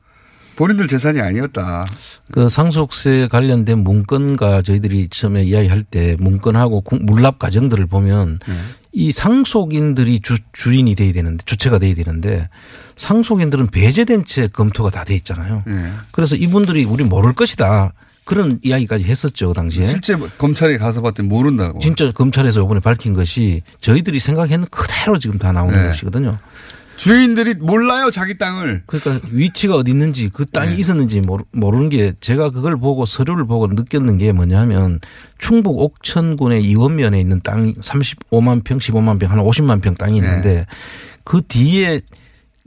[0.59, 1.87] 본인들 재산이 아니었다.
[2.33, 8.55] 그 상속세 관련된 문건과 저희들이 처음에 이야기할 때 문건하고 물납 과정들을 보면 네.
[8.93, 12.49] 이 상속인들이 주, 주인이 돼야 되는데 주체가 돼야 되는데
[12.97, 15.63] 상속인들은 배제된 채 검토가 다 돼 있잖아요.
[15.65, 15.93] 네.
[16.11, 17.93] 그래서 이분들이 우리 모를 것이다.
[18.25, 19.87] 그런 이야기까지 했었죠, 그 당시에.
[19.87, 21.79] 실제 검찰에 가서 봤더니 모른다고.
[21.79, 25.87] 진짜 검찰에서 이번에 밝힌 것이 저희들이 생각했는 그대로 지금 다 나오는 네.
[25.87, 26.37] 것이거든요.
[26.99, 28.83] 주인들이 몰라요 자기 땅을.
[28.87, 30.79] 그러니까 위치가 어디 있는지 그 땅이 네.
[30.79, 34.99] 있었는지 모르는 게 제가 그걸 보고 서류를 보고 느꼈는 게 뭐냐면
[35.39, 40.67] 충북 옥천군의 이원면에 있는 땅 35만 평, 15만 평, 한 50만 평 땅이 있는데 네.
[41.25, 42.01] 그 뒤에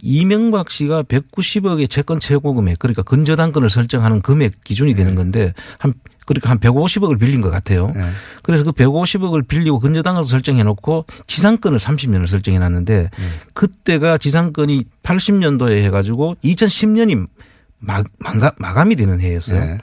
[0.02, 5.18] 이명박 씨가 190억의 채권 최고 금액 그러니까 근저당권을 설정하는 금액 기준이 되는 네.
[5.18, 5.94] 건데 한
[6.26, 7.92] 그러니까 한 150억을 빌린 것 같아요.
[7.96, 8.10] 네.
[8.44, 13.26] 그래서 그 150억을 빌리고 근저당을 설정해 놓고 지상권을 30년을 설정해 놨는데 네.
[13.54, 17.28] 그때가 지상권이 80년도에 해가지고 2010년이
[17.80, 18.06] 막,
[18.58, 19.60] 마감이 되는 해였어요.
[19.60, 19.78] 네.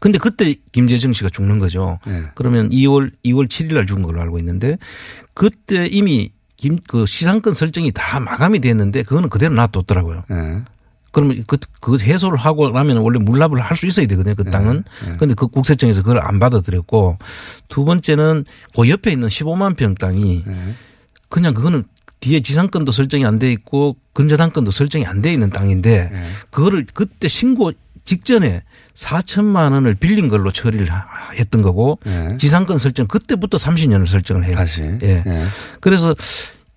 [0.00, 1.98] 근데 그때 김재정 씨가 죽는 거죠.
[2.06, 2.24] 네.
[2.34, 4.78] 그러면 2월 2월 7일 날 죽은 걸로 알고 있는데
[5.34, 10.24] 그때 이미 김, 그 시상권 설정이 다 마감이 됐는데 그거는 그대로 놔뒀더라고요.
[10.28, 10.62] 네.
[11.12, 14.34] 그러면 그, 그 해소를 하고 나면 원래 물납을 할 수 있어야 되거든요.
[14.34, 14.76] 그 땅은.
[14.76, 15.06] 네.
[15.16, 15.34] 그런데 네.
[15.34, 17.18] 그 국세청에서 그걸 안 받아들였고
[17.68, 18.44] 두 번째는
[18.76, 20.74] 그 옆에 있는 15만 평 땅이 네.
[21.28, 21.84] 그냥 그거는
[22.20, 26.24] 뒤에 지상권도 설정이 안 돼 있고 근저당권도 설정이 안 돼 있는 땅인데 네.
[26.50, 27.72] 그거를 그때 신고
[28.04, 28.62] 직전에
[28.94, 30.88] 4천만 원을 빌린 걸로 처리를
[31.38, 32.36] 했던 거고 네.
[32.36, 34.56] 지상권 설정 그때부터 30년을 설정을 해요.
[34.56, 34.82] 다시.
[34.82, 35.22] 예.
[35.24, 35.44] 네.
[35.80, 36.14] 그래서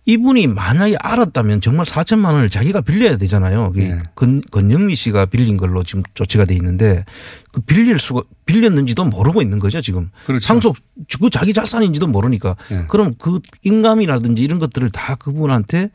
[0.06, 3.72] 이분이 만약에 알았다면 정말 4천만 원을 자기가 빌려야 되잖아요.
[3.74, 3.98] 네.
[4.16, 7.06] 건, 건영미 씨가 빌린 걸로 지금 조치가 돼 있는데
[7.54, 10.10] 그 빌릴 수가 빌렸는지도 모르고 있는 거죠 지금.
[10.26, 10.46] 그렇죠.
[10.46, 10.78] 상속
[11.22, 12.56] 그 자기 자산인지도 모르니까.
[12.70, 12.86] 네.
[12.90, 15.90] 그럼 그 인감이라든지 이런 것들을 다 그분한테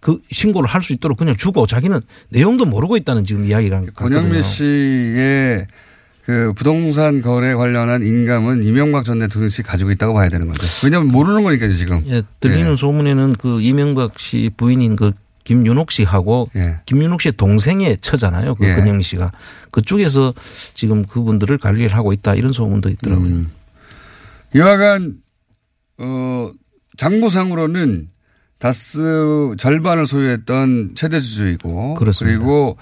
[0.00, 5.66] 그 신고를 할 수 있도록 그냥 주고 자기는 내용도 모르고 있다는 지금 이야기가 권영미 씨의
[6.30, 10.62] 그 부동산 거래 관련한 인감은 이명박 전 대통령이 가지고 있다고 봐야 되는 거죠.
[10.84, 12.04] 왜냐하면 모르는 거니까요 지금.
[12.08, 12.76] 예, 들리는 예.
[12.76, 15.10] 소문에는 그 이명박 씨 부인인 그
[15.42, 16.78] 김윤옥 씨하고 예.
[16.86, 18.54] 김윤옥 씨의 동생의 처잖아요.
[18.54, 18.74] 그 예.
[18.74, 19.32] 근영 씨가
[19.72, 20.32] 그쪽에서
[20.74, 23.26] 지금 그분들을 관리를 하고 있다 이런 소문도 있더라고요.
[23.26, 23.50] 음.
[24.54, 25.14] 여하간
[25.98, 26.52] 어
[26.96, 28.08] 장부상으로는
[28.60, 29.02] 다스
[29.58, 32.38] 절반을 소유했던 최대 주주이고 그렇습니다.
[32.38, 32.76] 그리고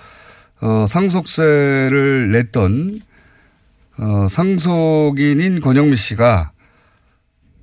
[0.61, 3.08] 어 상속세를 냈던
[3.99, 6.53] 어, 상속인인 권영미 씨가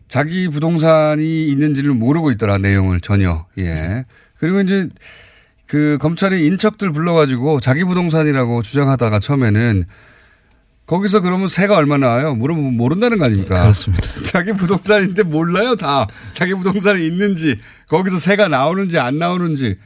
[0.07, 3.45] 자기 부동산이 있는지를 모르고 있더라 내용을 전혀.
[3.57, 4.05] 예.
[4.37, 4.89] 그리고 이제
[5.65, 9.85] 그 검찰이 인척들 불러가지고 자기 부동산이라고 주장하다가 처음에는
[10.85, 12.35] 거기서 그러면 세가 얼마 나와요?
[12.35, 13.61] 물어보면 모른다는 거 아닙니까?
[13.61, 14.07] 그렇습니다.
[14.25, 16.05] 자기 부동산인데 몰라요, 다.
[16.33, 19.77] 자기 부동산이 있는지, 거기서 세가 나오는지 안 나오는지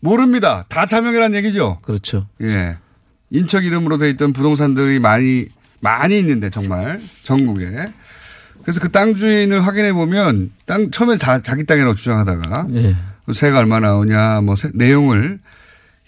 [0.00, 0.66] 모릅니다.
[0.68, 1.78] 다 자명이라는 얘기죠?
[1.80, 2.26] 그렇죠.
[2.42, 2.76] 예.
[3.30, 5.46] 인척 이름으로 돼 있던 부동산들이 많이
[5.82, 7.92] 많이 있는데 정말 전국에.
[8.62, 12.96] 그래서 그 땅 주인을 확인해 보면 땅 처음에 다 자기 땅이라고 주장하다가 네.
[13.32, 15.40] 세가 얼마 나오냐 뭐 세, 내용을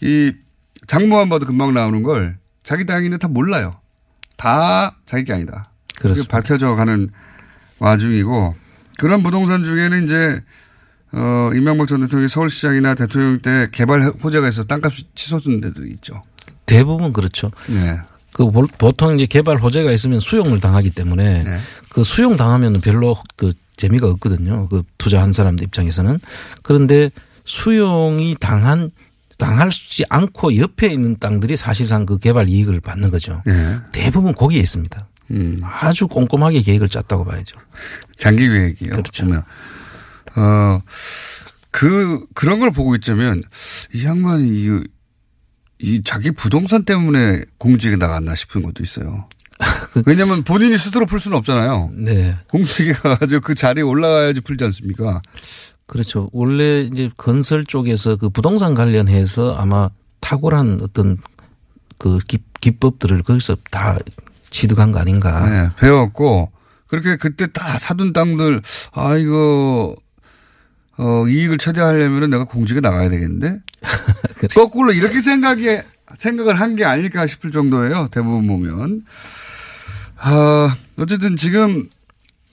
[0.00, 0.32] 이
[0.86, 3.76] 장모만 봐도 금방 나오는 걸 자기 땅인데 다 몰라요.
[4.36, 5.64] 다 자기 게 아니다.
[5.98, 7.10] 그렇게 밝혀져 가는
[7.78, 8.54] 와중이고
[8.98, 10.40] 그런 부동산 중에는 이제
[11.12, 16.22] 어 이명박 전 대통령이 서울시장이나 대통령 때 개발 호재가 있어서 땅값 치솟은 데도 있죠.
[16.66, 17.50] 대부분 그렇죠.
[17.68, 17.98] 네.
[18.34, 21.58] 그 보통 이제 개발 호재가 있으면 수용을 당하기 때문에 네.
[21.88, 24.68] 그 수용 당하면 별로 그 재미가 없거든요.
[24.68, 26.18] 그 투자한 사람들 입장에서는
[26.62, 27.10] 그런데
[27.44, 28.90] 수용이 당한
[29.38, 33.40] 당하지 않고 옆에 있는 땅들이 사실상 그 개발 이익을 받는 거죠.
[33.46, 33.76] 네.
[33.92, 35.06] 대부분 거기에 있습니다.
[35.30, 35.60] 음.
[35.62, 37.56] 아주 꼼꼼하게 계획을 짰다고 봐야죠.
[38.16, 38.90] 장기 계획이요.
[38.90, 39.24] 그렇죠.
[39.24, 39.42] 보면.
[40.36, 40.82] 어,
[41.70, 43.44] 그, 그런 걸 보고 있자면
[43.92, 44.82] 이 양반이
[45.84, 49.28] 이, 이 자기 부동산 때문에 공직에 나갔나 싶은 것도 있어요.
[50.06, 51.90] 왜냐면 본인이 스스로 풀 수는 없잖아요.
[51.94, 52.36] 네.
[52.48, 55.22] 공직에 가가지고 그 자리에 올라가야지 풀지 않습니까?
[55.86, 56.28] 그렇죠.
[56.32, 61.18] 원래 이제 건설 쪽에서 그 부동산 관련해서 아마 탁월한 어떤
[61.98, 63.98] 그 기, 기법들을 거기서 다
[64.50, 65.48] 취득한 거 아닌가.
[65.48, 66.50] 네, 배웠고
[66.86, 69.94] 그렇게 그때 다 사둔 땅들 아 이거
[70.96, 73.60] 어 이익을 최대화하려면 내가 공직에 나가야 되겠는데
[74.48, 75.78] 거꾸로 이렇게 생각이
[76.18, 78.08] 생각을 한 게 아닐까 싶을 정도예요.
[78.10, 79.02] 대부분 보면
[80.18, 81.88] 아 어쨌든 지금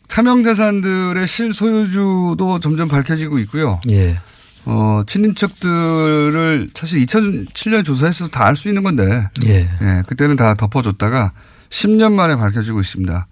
[0.07, 3.79] 사명자산들의 실소유주도 점점 밝혀지고 있고요.
[3.89, 4.19] 예.
[4.65, 9.27] 어, 친인척들을 사실 2007년 조사해서 다알 수 있는 건데.
[9.45, 9.69] 예.
[9.81, 11.31] 예, 그때는 다 덮어줬다가
[11.69, 13.27] 10년 만에 밝혀지고 있습니다.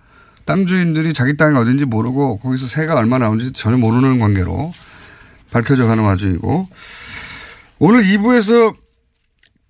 [0.45, 4.73] 땅 주인들이 자기 땅이 어딘지 모르고 거기서 세가 얼마 나오는지 전혀 모르는 관계로
[5.51, 6.67] 밝혀져 가는 와중이고
[7.79, 8.75] 오늘 2부에서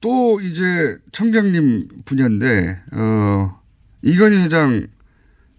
[0.02, 3.60] 또 이제 청장님 분야인데 어
[4.02, 4.88] 이건희 회장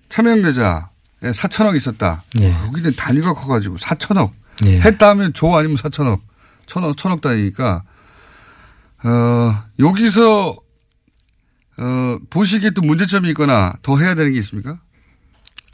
[0.08, 0.80] 차명계좌에
[1.22, 2.24] 4천억 있었다.
[2.40, 2.50] 예.
[2.66, 4.32] 여기는 단위가 커가지고 4천억
[4.66, 4.80] 예.
[4.80, 6.20] 했다 하면 조 아니면 4천억
[6.66, 7.84] 천억 천억 단위니까
[9.04, 10.56] 어 여기서
[11.78, 14.80] 어 보시기에 또 문제점이 있거나 더 해야 되는 게 있습니까?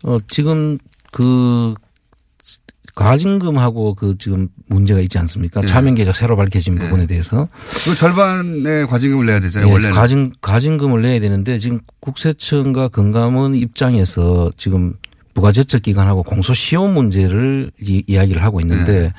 [0.03, 0.79] 어, 지금
[1.11, 1.75] 그
[2.97, 5.61] 가징금하고 그 지금 문제가 있지 않습니까?
[5.61, 5.67] 네.
[5.67, 7.47] 차명 계좌 새로 밝혀진 부분에 대해서.
[7.85, 9.69] 그 절반의 과징금을 내야 되잖아요.
[9.69, 9.95] 예, 원래는.
[9.95, 14.95] 가징, 가징금을 내야 되는데 지금 국세청과 건강원 입장에서 지금
[15.35, 19.13] 부가제척 기관하고 공소시효 문제를 이, 이야기를 하고 있는데 네.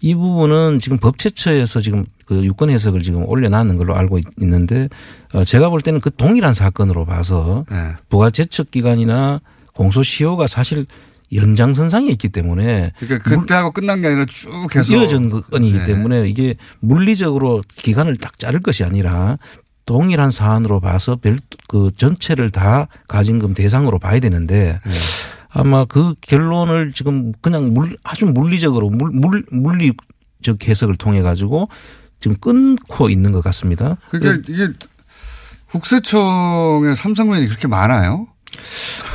[0.00, 4.88] 이 부분은 지금 법제처에서 지금 그 유권 해석을 지금 올려놨는 걸로 알고 있- 있는데
[5.32, 7.92] 어, 제가 볼 때는 그 동일한 사건으로 봐서 네.
[8.08, 9.40] 부가제척 기간이나
[9.74, 10.86] 공소시효가 사실
[11.32, 15.84] 연장선상에 있기 때문에 그러니까 그때하고 끝난 게 아니라 쭉 계속 이어진 건이기 네.
[15.84, 19.38] 때문에 이게 물리적으로 기간을 딱 자를 것이 아니라
[19.86, 21.38] 동일한 사안으로 봐서 별
[21.70, 24.92] 그 전체를 다 가징금 대상으로 봐야 되는데 네.
[25.50, 31.68] 아마 그 결론을 지금 그냥 물 아주 물리적으로 물, 물 물리적 해석을 통해 가지고
[32.18, 33.98] 지금 끊고 있는 것 같습니다.
[34.10, 34.72] 그러니까 이게
[35.70, 38.26] 국세청의 삼성면이 그렇게 많아요?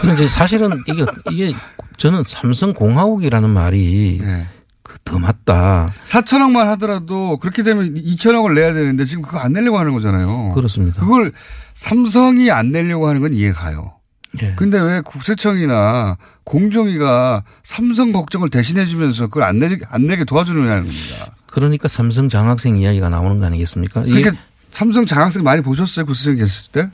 [0.05, 1.55] 그런데 사실은 이게 이게
[1.97, 4.47] 저는 삼성 공화국이라는 말이 네.
[4.83, 5.91] 그더 맞다.
[6.05, 10.49] 4천억만 하더라도 그렇게 되면 2천억을 내야 되는데 지금 그거 안 내려고 하는 거잖아요.
[10.53, 11.01] 그렇습니다.
[11.01, 11.31] 그걸
[11.73, 13.93] 삼성이 안 내려고 하는 건 이해가요.
[14.41, 14.53] 예.
[14.55, 21.35] 근데 왜 국세청이나 공정위가 삼성 걱정을 대신해 주면서 그걸 안 내게, 안 내게 도와주느냐는 겁니다.
[21.47, 24.01] 그러니까 삼성 장학생 이야기가 나오는 거 아니겠습니까?
[24.05, 26.05] 이게 그러니까 삼성 장학생 많이 보셨어요?
[26.05, 26.89] 국세청 계실 때?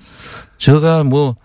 [0.58, 1.36] 제가 뭐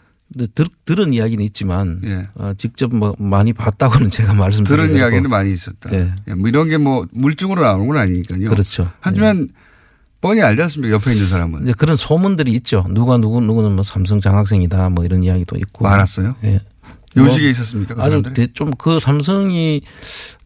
[0.55, 2.27] 들, 들은 이야기는 있지만 예.
[2.35, 5.89] 어, 직접 뭐 많이 봤다고는 제가 말씀드리고 들은 이야기는 많이 있었다.
[5.91, 6.13] 네.
[6.29, 8.47] 예, 뭐 이런 게 뭐 물증으로 나오는 건 아니니까요.
[8.49, 8.91] 그렇죠.
[9.01, 9.49] 하지만
[10.21, 10.95] 뻔히 알지 않습니까?
[10.95, 11.63] 옆에 있는 사람은.
[11.63, 12.85] 이제 그런 소문들이 있죠.
[12.91, 16.35] 누가 누구 누구는 뭐 삼성 장학생이다 뭐 이런 이야기도 있고 많았어요?
[16.45, 16.61] 예.
[17.17, 17.95] 요직에 뭐 있었습니까?
[17.95, 18.49] 그 아주 사람들이?
[18.53, 19.81] 좀그 삼성이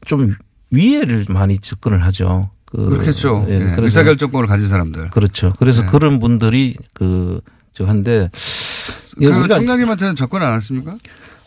[0.06, 0.34] 좀
[0.70, 2.50] 위해를 많이 접근을 하죠.
[2.66, 3.46] 그 그렇겠죠.
[3.48, 5.10] 예, 예, 의사결정권을 가진 사람들.
[5.10, 5.52] 그렇죠.
[5.58, 5.88] 그래서 네.
[5.88, 7.40] 그런 분들이 그
[7.74, 10.96] 저 한데 그 예, 우리가 청장님한테는 접근 안 했습니까?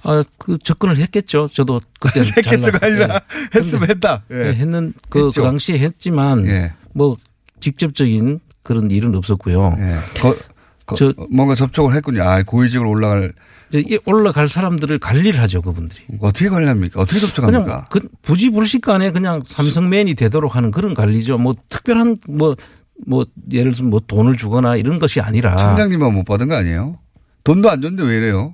[0.04, 1.48] 아, 그 접근을 했겠죠.
[1.54, 3.22] 저도 그때 했겠죠가 아니라
[3.56, 4.24] 했으면 했다.
[4.32, 5.42] 예, 했는 그, 그.
[5.42, 6.74] 당시에 했지만 예.
[6.94, 7.16] 뭐
[7.60, 9.76] 직접적인 그런 일은 없었고요.
[9.80, 10.20] 예.
[10.20, 10.36] 거-
[10.86, 12.24] 거- 저- 뭔가 접촉을 했군요.
[12.24, 13.34] 아, 고위직으로 올라갈
[14.06, 16.02] 올라갈 사람들을 관리를 하죠 그분들이.
[16.20, 17.00] 어떻게 관리합니까?
[17.02, 17.64] 어떻게 접촉합니까?
[17.64, 21.38] 그냥 그 부지불식간에 그냥 삼성맨이 되도록 하는 그런 관리죠.
[21.40, 22.56] 뭐 특별한 뭐
[23.08, 26.98] 뭐 예를 들면 뭐 돈을 주거나 이런 것이 아니라 청장님만 못 받은 거 아니에요?
[27.44, 28.54] 돈도 안 줬는데 왜 이래요?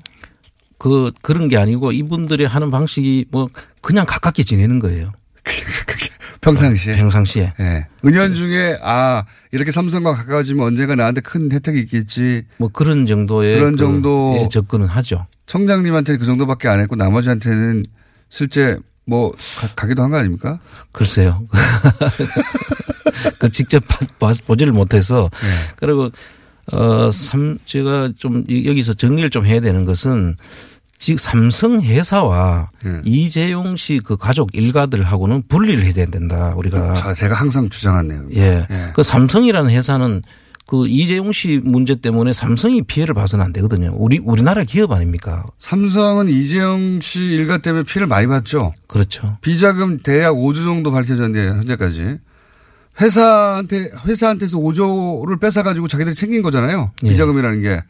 [0.77, 3.49] 그 그런 게 아니고 이분들이 하는 방식이 뭐
[3.81, 5.11] 그냥 가깝게 지내는 거예요.
[6.41, 6.95] 평상시에.
[6.95, 7.53] 평상시에.
[7.59, 7.85] 예.
[8.05, 12.43] 은연 중에 아 이렇게 삼성과 가까워지면 언젠가 나한테 큰 혜택이 있겠지.
[12.57, 14.37] 뭐 그런 정도의 그런 그 정도.
[14.41, 15.27] 예, 접근은 하죠.
[15.47, 17.85] 청장님한테는 그 정도밖에 안 했고 나머지한테는
[18.29, 18.77] 실제
[19.09, 19.31] 뭐
[19.75, 20.59] 가, 기도 한 거 아닙니까?
[20.91, 21.47] 글쎄요.
[23.39, 23.83] 그 직접
[24.47, 25.47] 보지를 못해서 네.
[25.75, 26.09] 그리고
[26.71, 30.35] 어, 삼, 제가 좀 이- 여기서 정리를 좀 해야 되는 것은
[30.99, 33.01] 지금 삼성 회사와 네.
[33.05, 36.53] 이재용 씨 그 가족 일가들하고는 분리를 해야 된다.
[36.55, 36.93] 우리가.
[36.93, 38.29] 자, 제가 항상 주장한 내용.
[38.33, 38.67] 예.
[38.69, 38.91] 예.
[38.93, 40.21] 그 삼성이라는 회사는
[40.69, 43.91] 그 이재용 씨 문제 때문에 삼성이 피해를 봐서는 안 되거든요.
[43.97, 45.43] 우리 우리나라 기업 아닙니까?
[45.57, 48.71] 삼성은 이재용 씨 일가 때문에 피해를 많이 봤죠.
[48.85, 49.39] 그렇죠.
[49.41, 52.19] 비자금 대략 5조 정도 밝혀졌는데 현재까지
[53.01, 56.91] 회사한테 회사한테서 5조를 뺏어 가지고 자기들이 챙긴 거잖아요.
[57.03, 57.09] 예.
[57.09, 57.81] 비자금이라는 게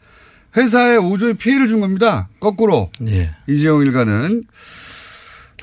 [0.56, 2.30] 회사에 5조의 피해를 준 겁니다.
[2.40, 3.34] 거꾸로 예.
[3.46, 4.42] 이재용 일가는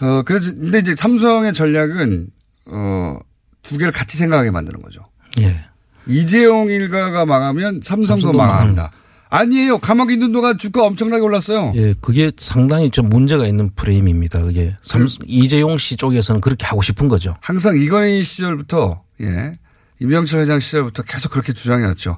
[0.01, 2.27] 어 그래서 근데 이제 삼성의 전략은
[2.67, 5.01] 어두 개를 같이 생각하게 만드는 거죠.
[5.41, 5.65] 예.
[6.07, 8.91] 이재용 일가가 망하면 삼성도, 삼성도 망한다.
[9.29, 9.79] 아니에요.
[9.79, 11.73] 감옥에 있는 동안 주가 엄청나게 올랐어요.
[11.75, 14.41] 예, 그게 상당히 좀 문제가 있는 프레임입니다.
[14.41, 15.07] 그게 삼, 음.
[15.25, 17.35] 이재용 씨 쪽에서는 그렇게 하고 싶은 거죠.
[17.41, 19.53] 항상 이건희 시절부터 예.
[19.99, 22.17] 임명철 회장 시절부터 계속 그렇게 주장해왔죠.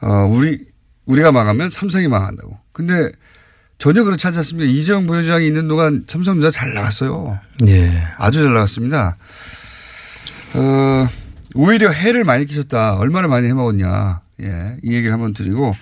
[0.00, 0.58] 어, 우리
[1.04, 2.58] 우리가 망하면 삼성이 망한다고.
[2.72, 3.10] 근데
[3.78, 4.70] 전혀 그렇지 않지 않습니까?
[4.70, 7.38] 이재용 부회장이 있는 동안 삼성전자 잘 나갔어요.
[7.68, 8.02] 예.
[8.16, 9.16] 아주 잘 나갔습니다.
[10.54, 11.08] 어,
[11.56, 12.96] 오히려 해를 많이 끼쳤다.
[12.96, 14.20] 얼마나 많이 해먹었냐.
[14.42, 14.76] 예.
[14.82, 15.74] 이 얘기를 한번 드리고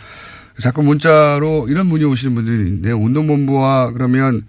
[0.58, 2.96] 자꾸 문자로 이런 문의 오시는 분들이 있는데요.
[2.96, 4.42] 운동본부와 그러면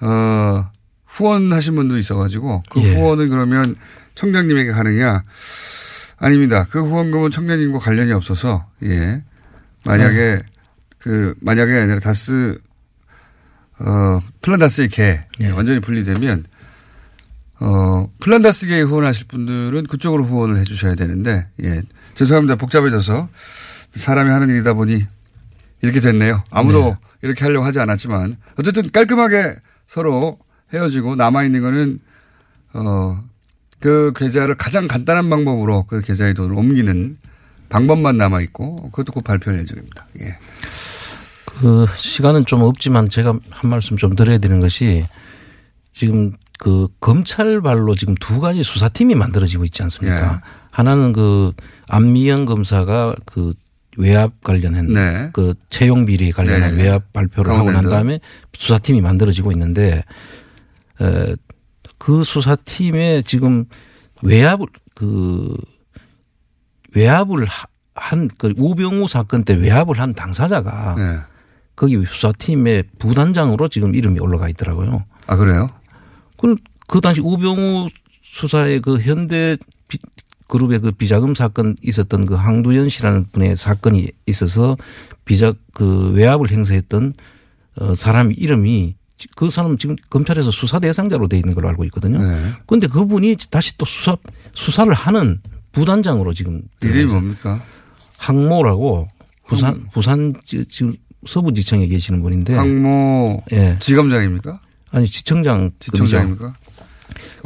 [0.00, 0.70] 어,
[1.06, 2.94] 후원하신 분도 있어가지고 그 예.
[2.94, 3.74] 후원은 그러면
[4.14, 5.22] 청장님에게 가느냐?
[6.18, 6.66] 아닙니다.
[6.70, 9.22] 그 후원금은 청장님과 관련이 없어서 예.
[9.84, 10.42] 만약에
[10.98, 12.58] 그 만약에 아니라 다스
[13.80, 16.44] 어 플란다스의 개 예, 완전히 분리되면
[17.64, 21.82] 어 플란다스계에 후원하실 분들은 그쪽으로 후원을 해 주셔야 되는데 예
[22.14, 23.28] 죄송합니다 복잡해져서
[23.94, 25.06] 사람이 하는 일이다 보니
[25.82, 26.42] 이렇게 됐네요.
[26.50, 30.38] 아무도 이렇게 하려고 하지 않았지만 어쨌든 깔끔하게 서로
[30.72, 31.98] 헤어지고 남아 있는 거는
[32.74, 33.32] 어
[33.82, 37.16] 그 계좌를 가장 간단한 방법으로 그 계좌의 돈을 옮기는
[37.68, 40.06] 방법만 남아 있고 그것도 곧 발표할 예정입니다.
[40.20, 40.38] 예.
[41.44, 45.04] 그 시간은 좀 없지만 제가 한 말씀 좀 드려야 되는 것이
[45.92, 50.34] 지금 그 검찰발로 지금 두 가지 수사팀이 만들어지고 있지 않습니까?
[50.34, 50.40] 예.
[50.70, 51.52] 하나는 그
[51.88, 53.52] 안미영 검사가 그
[53.96, 55.30] 외압 관련한 네.
[55.32, 56.84] 그 채용 비리 관련한 네.
[56.84, 57.88] 외압 발표를 하고 난.
[57.88, 58.20] 다음에
[58.56, 60.04] 수사팀이 만들어지고 있는데
[61.00, 61.34] 에,
[61.98, 63.64] 그 수사팀에 지금
[64.22, 65.56] 외압을 그
[66.94, 67.44] 외압을
[67.96, 71.18] 한그 우병우 사건 때 외압을 한 당사자가 네.
[71.74, 75.04] 거기 수사팀의 부단장으로 지금 이름이 올라가 있더라고요.
[75.26, 75.68] 아 그래요?
[76.42, 76.56] 그,
[76.88, 77.88] 그 당시 우병우
[78.22, 79.56] 수사의 그 현대
[79.88, 79.98] 비,
[80.48, 84.76] 그룹의 그 비자금 사건 있었던 그 항두연 씨라는 분의 사건이 있어서
[85.24, 87.14] 비자 그 외압을 행사했던
[87.76, 88.96] 어 사람 이름이
[89.36, 92.18] 그 사람 지금 검찰에서 수사 대상자로 돼 있는 걸로 알고 있거든요.
[92.20, 92.52] 네.
[92.66, 94.16] 그런데 그분이 다시 또 수사
[94.52, 97.62] 수사를 하는 부단장으로 지금 이름이 뭡니까?
[98.18, 99.08] 항모라고
[99.46, 100.94] 부산 부산 지- 지금
[101.26, 103.76] 서부지청에 계시는 분인데 항모 예.
[103.78, 104.60] 지검장입니까?
[104.92, 106.54] 아니 지청장 지청장입니까?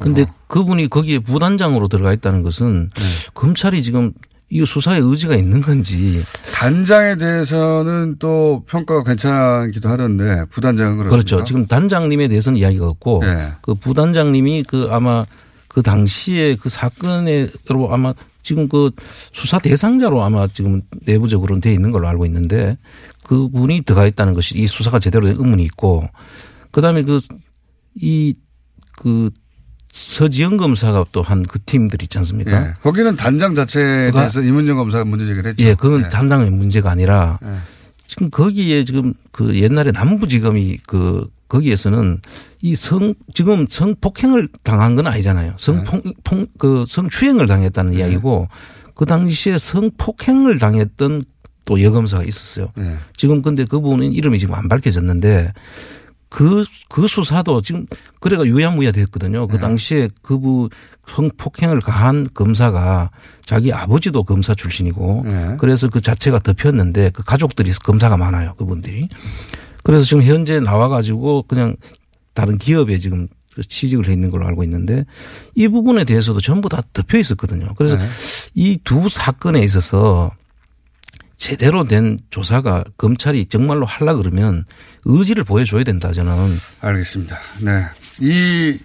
[0.00, 0.26] 근데 어.
[0.48, 3.02] 그분이 거기에 부단장으로 들어가 있다는 것은 네.
[3.34, 4.12] 검찰이 지금
[4.48, 6.22] 이 수사에 의지가 있는 건지
[6.54, 11.10] 단장에 대해서는 또 평가가 괜찮기도 하던데 부단장은 그렇습니까?
[11.10, 11.44] 그렇죠.
[11.44, 13.52] 지금 단장님에 대해서는 이야기가 없고 네.
[13.62, 15.24] 그 부단장님이 그 아마
[15.66, 18.92] 그 당시에 그 사건으로 아마 지금 그
[19.32, 22.78] 수사 대상자로 아마 지금 내부적으로는 돼 있는 걸로 알고 있는데
[23.24, 26.08] 그분이 들어가 있다는 것이 이 수사가 제대로 된 의문이 있고
[26.72, 29.30] 그다음에 그이그
[29.92, 32.68] 서지영 검사가 또 한 그 팀들 있지 않습니까?
[32.68, 32.74] 예.
[32.82, 35.64] 거기는 단장 자체에 대해서 이문정 검사가 문제 제기를 했죠.
[35.64, 36.08] 예, 그건 예.
[36.08, 37.56] 담당의 문제가 아니라 예.
[38.06, 42.20] 지금 거기에 지금 그 옛날에 남부지검이 그 거기에서는
[42.62, 45.54] 이 성 지금 성폭행을 당한 건 아니잖아요.
[45.58, 46.02] 성폭
[46.58, 47.98] 그 성추행을 당했다는 네.
[47.98, 48.48] 이야기고
[48.94, 51.22] 그 당시에 성폭행을 당했던
[51.64, 52.70] 또 여검사가 있었어요.
[52.78, 52.96] 예.
[53.16, 55.52] 지금 근데 그분은 이름이 지금 안 밝혀졌는데
[56.36, 57.86] 그, 그 수사도 지금
[58.20, 59.46] 그래가 유야무야 됐거든요.
[59.46, 59.46] 네.
[59.50, 60.68] 그 당시에 그분
[61.08, 63.10] 성폭행을 가한 검사가
[63.46, 65.56] 자기 아버지도 검사 출신이고 네.
[65.58, 68.52] 그래서 그 자체가 덮였는데 그 가족들이 검사가 많아요.
[68.58, 69.08] 그분들이.
[69.82, 71.74] 그래서 지금 현재 나와 가지고 그냥
[72.34, 75.06] 다른 기업에 지금 그 취직을 해 있는 걸로 알고 있는데
[75.54, 77.72] 이 부분에 대해서도 전부 다 덮여 있었거든요.
[77.78, 78.04] 그래서 네.
[78.54, 80.32] 이두 사건에 있어서
[81.36, 84.64] 제대로 된 조사가 검찰이 정말로 하려 그러면
[85.04, 86.56] 의지를 보여줘야 된다 저는.
[86.80, 87.38] 알겠습니다.
[87.60, 87.84] 네.
[88.20, 88.78] 이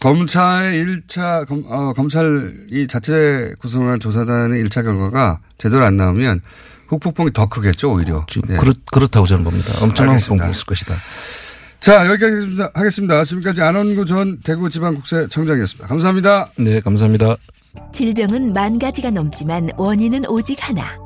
[0.00, 6.42] 검찰의 1차 검, 어, 검찰이 자체 구성한 조사단의 1차 결과가 제대로 안 나오면
[6.88, 8.26] 후폭풍이 더 크겠죠, 오히려.
[8.28, 8.56] 지금 네.
[8.58, 9.72] 그렇, 그렇다고 저는 봅니다.
[9.82, 10.44] 엄청난 알겠습니다.
[10.44, 10.94] 후폭풍이 있을 것이다.
[11.80, 12.70] 자, 여기까지 하겠습니다.
[12.74, 13.24] 하겠습니다.
[13.24, 15.88] 지금까지 안원구 전 대구지방국세청장이었습니다.
[15.88, 16.50] 감사합니다.
[16.58, 17.36] 네, 감사합니다.
[17.92, 21.05] 질병은 만 가지가 넘지만 원인은 오직 하나.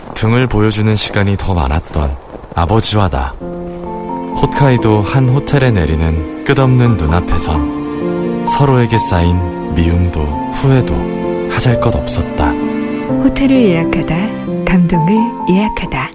[0.21, 2.15] 등을 보여주는 시간이 더 많았던
[2.53, 3.33] 아버지와 나.
[3.39, 10.21] 홋카이도 한 호텔에 내리는 끝없는 눈앞에선 서로에게 쌓인 미움도
[10.53, 12.51] 후회도 하잘 것 없었다.
[12.51, 14.15] 호텔을 예약하다
[14.63, 15.17] 감동을
[15.49, 16.11] 예약하다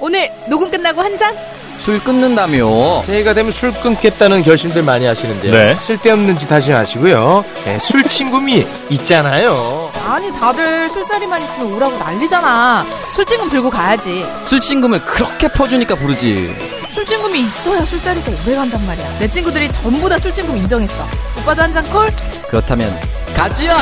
[0.00, 1.32] 오늘 녹음 끝나고 한 잔?
[1.78, 3.02] 술 끊는다며.
[3.02, 5.52] 새해가 되면 술 끊겠다는 결심들 많이 하시는데요.
[5.52, 5.76] 네.
[5.76, 7.44] 쓸데없는 짓 하지 마시고요.
[7.64, 9.81] 네, 술 친구미 있잖아요.
[10.06, 12.84] 아니 다들 술자리만 있으면 오라고 난리잖아.
[13.14, 14.24] 술친금 들고 가야지.
[14.44, 16.54] 술 친구면 그렇게 퍼주니까 부르지.
[16.90, 19.18] 술친금이 있어야 술자리가 오래 간단 말이야.
[19.18, 21.04] 내 친구들이 전부 다 술친금 인정했어.
[21.40, 22.10] 오빠도 한 잔 콜?
[22.48, 22.94] 그렇다면
[23.34, 23.76] 가지야.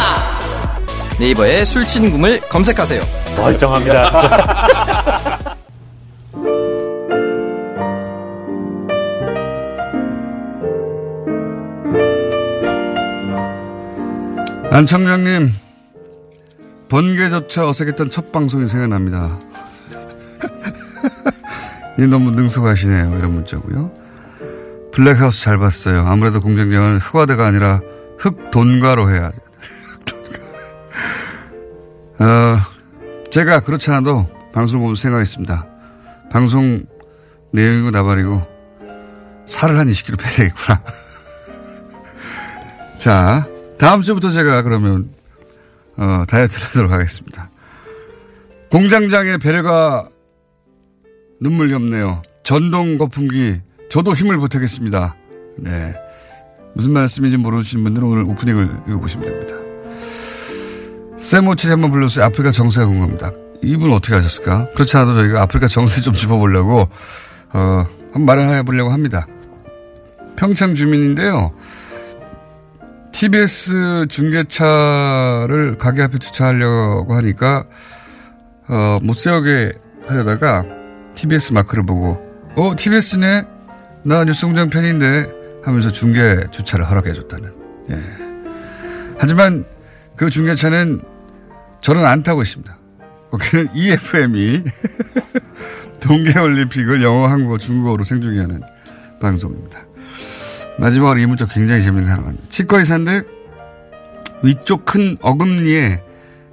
[1.19, 3.03] 네이버에 술 친구를 검색하세요.
[3.37, 5.57] 멀쩡합니다, 진짜.
[14.71, 15.53] 안청장님,
[16.91, 19.39] 번개조차 어색했던 첫 방송이 생각납니다.
[21.99, 23.17] 이 너무 능숙하시네요.
[23.17, 23.93] 이런 문자고요.
[24.93, 26.05] 블랙하우스 잘 봤어요.
[26.07, 27.81] 아무래도 공장장은 흑화대가 아니라
[28.19, 29.41] 흑돈가로 해야 돼요.
[32.19, 32.59] 어,
[33.31, 35.67] 제가 그렇지 않아도 방송을 보면 생각했습니다.
[36.33, 36.85] 방송
[37.53, 38.43] 내용이고 나발이고
[39.47, 40.83] 살을 한 20kg 빼야 되겠구나.
[42.99, 43.47] 자,
[43.79, 45.09] 다음 주부터 제가 그러면
[46.01, 47.51] 어, 다이어트를 하도록 하겠습니다.
[48.71, 50.09] 공장장의 배려가
[51.41, 52.23] 눈물이 없네요.
[52.43, 55.15] 전동 거품기 저도 힘을 보태겠습니다.
[55.59, 55.95] 네.
[56.75, 59.55] 무슨 말씀인지 모르시는 분들은 오늘 오프닝을 읽어보시면 됩니다.
[61.19, 62.25] 세모칠이 한번 불렀어요.
[62.25, 63.33] 아프리카 정세가 궁금합니다.
[63.63, 64.71] 이분 어떻게 하셨을까?
[64.71, 66.89] 그렇지 않아도 저희가 아프리카 정세 좀 짚어보려고,
[67.53, 69.27] 어, 한번 마련해 보려고 합니다.
[70.37, 71.53] 평창 주민인데요.
[73.13, 77.65] TBS 중계차를 가게 앞에 주차하려고 하니까,
[78.69, 79.73] 어, 못 세우게
[80.07, 80.65] 하려다가
[81.15, 82.19] TBS 마크를 보고,
[82.57, 83.45] 어, TBS네?
[84.03, 85.31] 나 뉴스공장 팬인데
[85.63, 87.53] 하면서 중계 주차를 허락해 줬다는.
[87.91, 88.03] 예.
[89.19, 89.65] 하지만
[90.17, 91.03] 그 중계차는
[91.83, 92.79] 저는 안 타고 있습니다.
[93.31, 94.65] 거기는 EFM이
[96.01, 98.63] 동계올림픽을 영어, 한국어, 중국어로 생중계하는
[99.21, 99.81] 방송입니다.
[100.81, 103.23] 마지막으로 이 문자 굉장히 재밌는 거 하나 만니다 치과 의사인데
[104.43, 106.03] 위쪽 큰 어금니에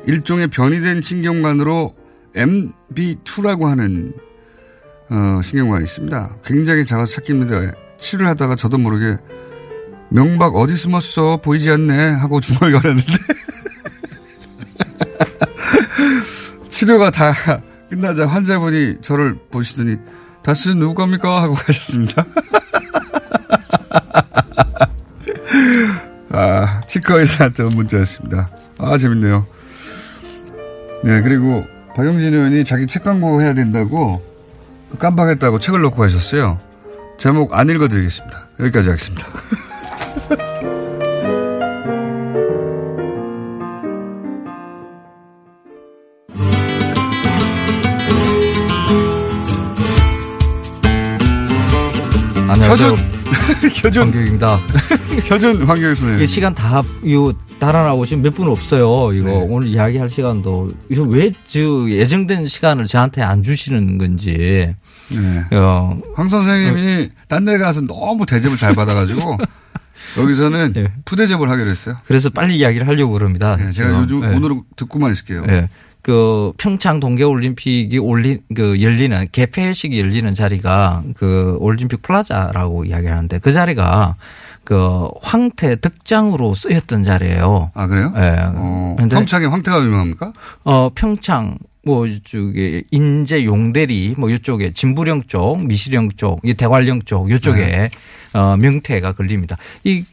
[0.05, 1.95] 일종의 변이된 신경관으로
[2.35, 4.13] MB2라고 하는
[5.09, 6.35] 어, 신경관이 있습니다.
[6.43, 7.71] 굉장히 작아서 찾기입니다.
[7.97, 9.17] 치료를 하다가 저도 모르게
[10.09, 13.13] 명박 어디 숨었어 보이지 않네 하고 중얼거렸는데
[16.69, 17.33] 치료가 다
[17.89, 19.97] 끝나자 환자분이 저를 보시더니
[20.43, 22.25] 다시 누구 겁니까 하고 가셨습니다.
[26.31, 28.49] 아 치과 의사한테 문자였습니다.
[28.77, 29.45] 아 재밌네요.
[31.03, 31.65] 네 그리고
[31.95, 34.23] 박영진 의원이 자기 책 광고 해야 된다고
[34.99, 36.59] 깜빡했다고 책을 놓고 가셨어요.
[37.17, 38.47] 제목 안 읽어드리겠습니다.
[38.59, 39.27] 여기까지 하겠습니다.
[52.69, 52.91] 안녕하세요.
[53.85, 54.57] 효준 황교익입니다.
[55.31, 56.19] 효준 황교익 선생님.
[56.21, 59.13] 이 시간 다, 요, 달아나오시면 몇 분 없어요.
[59.13, 59.45] 이거 네.
[59.49, 60.71] 오늘 이야기할 시간도.
[60.89, 61.59] 이거 왜, 저,
[61.89, 64.73] 예정된 시간을 저한테 안 주시는 건지.
[65.09, 65.45] 네.
[65.57, 69.37] 어, 황 선생님이 딴데 가서 너무 대접을 잘 받아가지고
[70.19, 70.73] 여기서는
[71.05, 71.95] 푸대접을 하기로 했어요.
[72.05, 73.55] 그래서 빨리 이야기를 하려고 그럽니다.
[73.55, 74.35] 네, 제가 어, 요즘 네.
[74.35, 75.45] 오늘은 듣고만 있을게요.
[76.07, 76.11] 예.
[76.11, 84.15] 그 평창 동계올림픽이 올린 그 열리는 개폐식이 열리는 자리가 그 올림픽 플라자라고 이야기하는데 그 자리가
[84.63, 87.71] 그 황태 덕장으로 쓰였던 자리예요.
[87.73, 88.13] 아 그래요?
[88.17, 88.35] 예.
[88.53, 90.33] 어, 근데 평창에 황태가 유명합니까?
[90.63, 97.31] 어 평창 뭐 이쪽에 인제 용대리 뭐 이쪽에 진부령 쪽, 미시령 쪽, 이 대관령 쪽
[97.31, 97.89] 이쪽에 네.
[98.33, 99.55] 어 명태가 걸립니다.
[99.85, 100.03] 이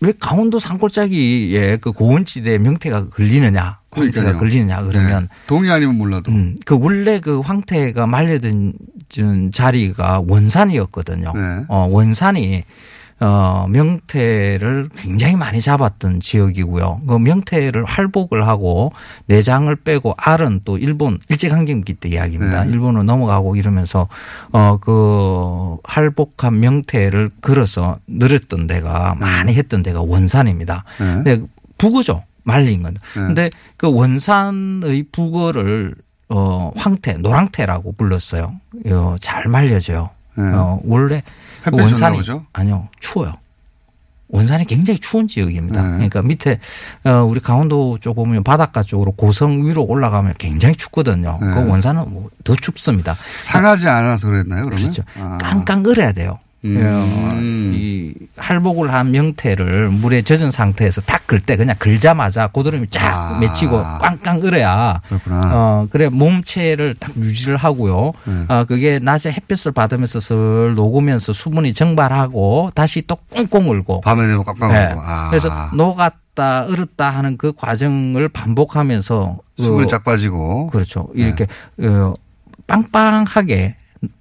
[0.00, 4.38] 왜 강원도 산골짜기에 그 고원지대에 명태가 걸리느냐, 황태가.
[4.38, 5.28] 걸리느냐 그러면 네.
[5.46, 6.32] 동의 아니면 몰라도.
[6.32, 8.72] 음, 그 원래 그 황태가 말려든
[9.52, 11.32] 자리가 원산이었거든요.
[11.34, 11.64] 네.
[11.68, 12.64] 어, 원산이
[13.20, 17.02] 어, 명태를 굉장히 많이 잡았던 지역이고요.
[17.06, 18.92] 그 명태를 활복을 하고
[19.26, 22.64] 내장을 빼고 알은 또 일본 일제강점기 때 이야기입니다.
[22.64, 22.70] 네.
[22.70, 24.08] 일본으로 넘어가고 이러면서
[24.52, 30.84] 어, 그 활복한 명태를 걸어서 늘었던 데가 많이 했던 데가 원산입니다.
[30.98, 31.04] 네.
[31.04, 31.42] 근데
[31.76, 32.24] 북어죠.
[32.42, 32.94] 말린 건.
[32.94, 33.00] 네.
[33.14, 35.94] 근데 그 원산의 북어를
[36.30, 38.54] 어, 황태, 노랑태라고 불렀어요.
[38.86, 40.08] 어, 잘 말려져요.
[40.36, 40.44] 네.
[40.54, 41.22] 어, 원래
[41.72, 42.44] 원산이 보죠?
[42.52, 43.34] 아니요 추워요.
[44.32, 45.82] 원산이 굉장히 추운 지역입니다.
[45.82, 45.88] 네.
[45.94, 46.60] 그러니까 밑에
[47.04, 51.38] 어, 우리 강원도 쪽 보면 바닷가 쪽으로 고성 위로 올라가면 굉장히 춥거든요.
[51.40, 51.50] 네.
[51.50, 53.16] 그 원산은 뭐 더 춥습니다.
[53.42, 54.80] 상하지 않아서 그랬나요, 그러면?
[54.92, 55.02] 그렇죠.
[55.18, 55.36] 아.
[55.40, 56.38] 깡깡 얼어야 돼요.
[56.64, 56.76] 음.
[56.78, 63.38] 어, 이 할복을 한 명태를 물에 젖은 상태에서 탁긁때 그냥 긁자마자 고드름이 쫙 아.
[63.38, 65.40] 맺히고 꽝꽝 그렇구나.
[65.52, 68.12] 어 그래 몸체를 딱 유지를 하고요.
[68.24, 68.44] 네.
[68.48, 74.44] 어 그게 낮에 햇볕을 받으면서 슬 녹으면서 수분이 증발하고 다시 또 꽁꽁 얼고 밤에 되면
[74.44, 74.76] 꽉꽉 네.
[74.76, 75.02] 하고.
[75.04, 75.30] 아.
[75.30, 80.66] 그래서 녹았다 얼었다 하는 그 과정을 반복하면서 수분이 그쫙 빠지고.
[80.68, 81.08] 그렇죠.
[81.14, 81.46] 이렇게
[81.82, 82.14] 어,
[82.66, 83.76] 빵빵하게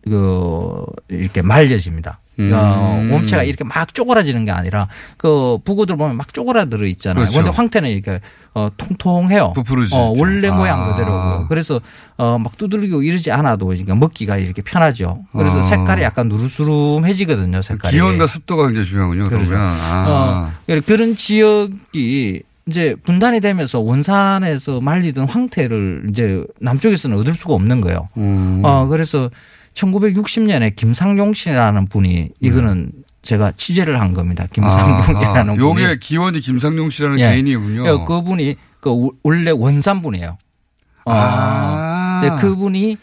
[0.05, 2.19] 그 이렇게 말려집니다.
[2.39, 2.51] 음.
[2.53, 4.87] 어, 몸체가 이렇게 막 쪼그라지는 게 아니라
[5.17, 7.25] 그 부고들 보면 막 쪼그라들어 있잖아요.
[7.25, 7.33] 그렇죠.
[7.33, 8.21] 그런데 황태는 이렇게
[8.53, 9.53] 어, 통통해요.
[9.53, 9.95] 부풀어지죠.
[9.95, 10.53] 어, 원래 아.
[10.53, 11.47] 모양 그대로고.
[11.47, 11.79] 그래서
[12.17, 15.25] 어, 막 두들기고 이러지 않아도 그러니까 먹기가 이렇게 편하죠.
[15.33, 15.63] 그래서 아.
[15.63, 17.61] 색깔이 약간 누르스름해지거든요.
[17.61, 17.93] 색깔이.
[17.95, 19.27] 기온과 습도가 굉장히 중요하군요.
[19.27, 19.45] 그렇죠.
[19.45, 19.69] 그러면.
[19.69, 20.51] 아.
[20.67, 28.09] 어, 그런 지역이 이제 분단이 되면서 원산에서 말리던 황태를 이제 남쪽에서는 얻을 수가 없는 거예요.
[28.17, 28.61] 음.
[28.63, 29.29] 어, 그래서
[29.73, 32.91] 1960년에 김상용 씨라는 분이 이거는
[33.21, 34.47] 제가 취재를 한 겁니다.
[34.51, 35.59] 김상용이라는 아, 분이.
[35.59, 37.31] 요게 기원이 김상용 씨라는 예.
[37.31, 37.85] 개인이군요.
[37.85, 40.37] 예, 그분이 그 원래 원산분이에요.
[41.05, 41.11] 어.
[41.11, 42.21] 아.
[42.23, 42.97] 네, 그분이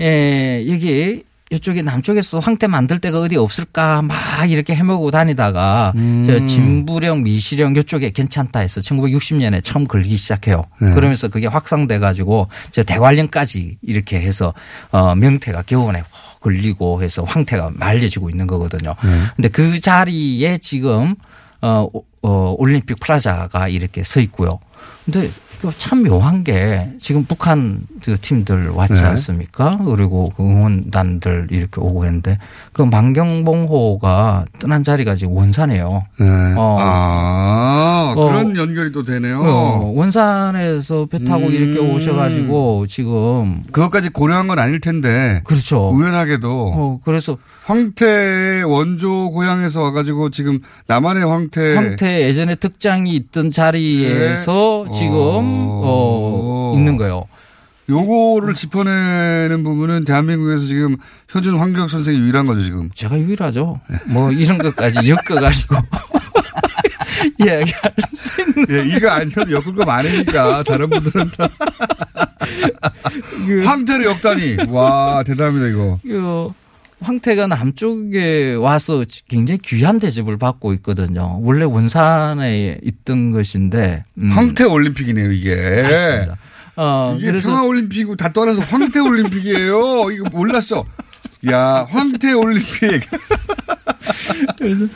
[0.00, 4.16] 예, 여기 이쪽에 남쪽에서 황태 만들 데가 어디 없을까 막
[4.50, 6.24] 이렇게 헤매고 다니다가 음.
[6.26, 10.64] 저 진부령 미시령 이쪽에 괜찮다 해서 1960년에 처음 걸기 시작해요.
[10.80, 10.92] 네.
[10.92, 14.54] 그러면서 그게 확산돼 가지고 저 대관령까지 이렇게 해서
[14.90, 18.96] 어 명태가 겨우내 확 걸리고 해서 황태가 말려지고 있는 거거든요.
[19.04, 19.10] 네.
[19.36, 21.14] 근데 그 자리에 지금
[21.62, 21.86] 어,
[22.22, 24.58] 어 올림픽 플라자가 이렇게 서 있고요.
[25.04, 25.32] 근데 그
[25.78, 29.02] 참 묘한 게 지금 북한 그 팀들 왔지 네.
[29.02, 29.78] 않습니까?
[29.84, 32.38] 그리고 그 응원단들 이렇게 오고 했는데
[32.72, 36.04] 그 만경봉호가 떠난 자리가 지금 원산이에요.
[36.20, 36.26] 네.
[36.56, 36.78] 어.
[36.80, 38.26] 아, 어.
[38.26, 39.40] 그런 연결이 또 되네요.
[39.40, 41.52] 어, 원산에서 배 타고 음.
[41.52, 45.40] 이렇게 오셔가지고 지금 그것까지 고려한 건 아닐 텐데.
[45.44, 45.90] 그렇죠.
[45.90, 46.72] 우연하게도.
[46.74, 51.74] 어, 그래서 황태 원조 고향에서 와가지고 지금 남한의 황태.
[51.74, 54.92] 황태 예전에 특장이 있던 자리에서 네.
[54.92, 55.45] 지금
[55.82, 57.24] 어, 있는 거예요.
[57.88, 60.96] 요거를 짚어내는 부분은 대한민국에서 지금
[61.28, 62.90] 현준 황교익 선생이 유일한 거죠, 지금.
[62.92, 63.80] 제가 유일하죠.
[64.06, 65.76] 뭐 이런 것까지 엮어가지고
[67.46, 67.60] 있는.
[68.70, 71.48] 예, 이거 아니어도 엮을 거 많으니까 다른 분들은 다.
[73.46, 74.56] 그 황태를 엮다니.
[74.68, 76.00] 와, 대단합니다, 이거.
[76.02, 76.52] 그
[77.00, 81.38] 황태가 남쪽에 와서 굉장히 귀한 대접을 받고 있거든요.
[81.42, 84.30] 원래 원산에 있던 것인데 음.
[84.30, 85.54] 황태 올림픽이네요, 이게.
[85.82, 86.36] 맞습니다.
[86.76, 90.10] 어, 이게 그래서 평화 올림픽이고 다 떠나서 황태 올림픽이에요.
[90.10, 90.84] 이거 몰랐어.
[91.50, 93.02] 야, 황태 올림픽.
[94.58, 94.86] 그래서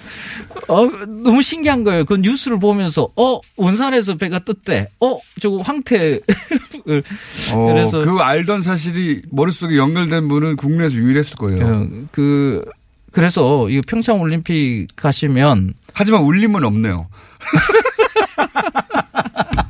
[0.69, 2.05] 어, 너무 신기한 거예요.
[2.05, 4.89] 그 뉴스를 보면서 어 원산에서 배가 떴대.
[5.01, 6.21] 어 저거 황태.
[7.53, 11.67] 어, 그래서 그 알던 사실이 머릿속에 연결된 분은 국내에서 유일했을 거예요.
[11.67, 12.65] 어, 그
[13.13, 17.09] 그래서 이 평창 올림픽 가시면 하지만 울림은 없네요.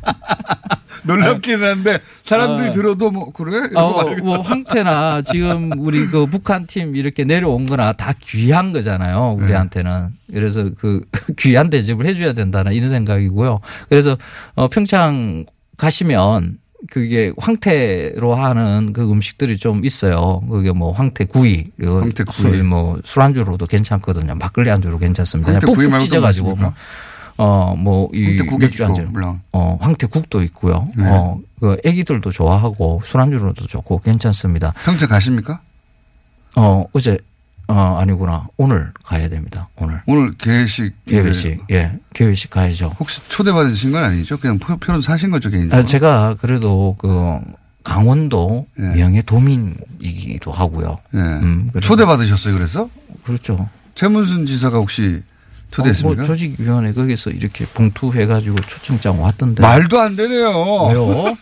[1.11, 2.71] 놀랍기는 한데 사람들이 아.
[2.73, 3.69] 들어도 뭐 그래?
[3.75, 4.05] 어.
[4.23, 9.37] 뭐 황태나 지금 우리 그 북한 팀 이렇게 내려온 거나 다 귀한 거잖아요.
[9.41, 10.09] 우리한테는.
[10.33, 11.01] 그래서 그
[11.39, 13.61] 귀한 대접을 해줘야 된다는 이런 생각이고요.
[13.89, 14.17] 그래서
[14.55, 15.45] 어, 평창
[15.77, 16.59] 가시면
[16.91, 20.41] 그게 황태로 하는 그 음식들이 좀 있어요.
[20.51, 22.53] 그게 뭐 황태 구이, 이거 황태 구이.
[22.53, 24.35] 술, 뭐 술안주로도 괜찮거든요.
[24.37, 25.53] 막걸리 안주로 괜찮습니다.
[25.53, 26.73] 황태 그냥 또 찢어가지고 뭐뭐
[27.43, 29.09] 어, 뭐, 이 황태국이 맥주 안주.
[29.11, 29.41] 물론.
[29.53, 30.87] 어, 황태국도 있고요.
[30.95, 31.05] 네.
[31.09, 34.75] 어, 그 애기들도 좋아하고 술안주로도 좋고 괜찮습니다.
[34.85, 35.61] 평창 가십니까?
[36.57, 37.17] 어, 어제,
[37.67, 38.47] 어, 아니구나.
[38.59, 39.69] 오늘 가야 됩니다.
[39.77, 40.03] 오늘.
[40.07, 40.93] 오늘 개회식.
[41.07, 41.65] 개회식.
[41.71, 41.99] 예.
[42.13, 42.95] 개회식 가야죠.
[43.01, 44.37] 혹시 초대받으신 건 아니죠?
[44.39, 45.81] 그냥 표- 표로 사신 거죠, 개인적으로?
[45.81, 47.39] 아, 제가 그래도 그
[47.83, 48.83] 강원도 예.
[48.83, 50.99] 명예 도민이기도 하고요.
[51.15, 51.19] 예.
[51.19, 52.91] 음, 초대받으셨어요, 그래서?
[53.25, 53.69] 그렇죠.
[53.95, 55.23] 최문순 지사가 혹시
[55.79, 59.63] 어, 뭐 조직위원회 거기서 이렇게 봉투해가지고 초청장 왔던데.
[59.63, 60.51] 말도 안 되네요.
[60.89, 61.37] 왜요?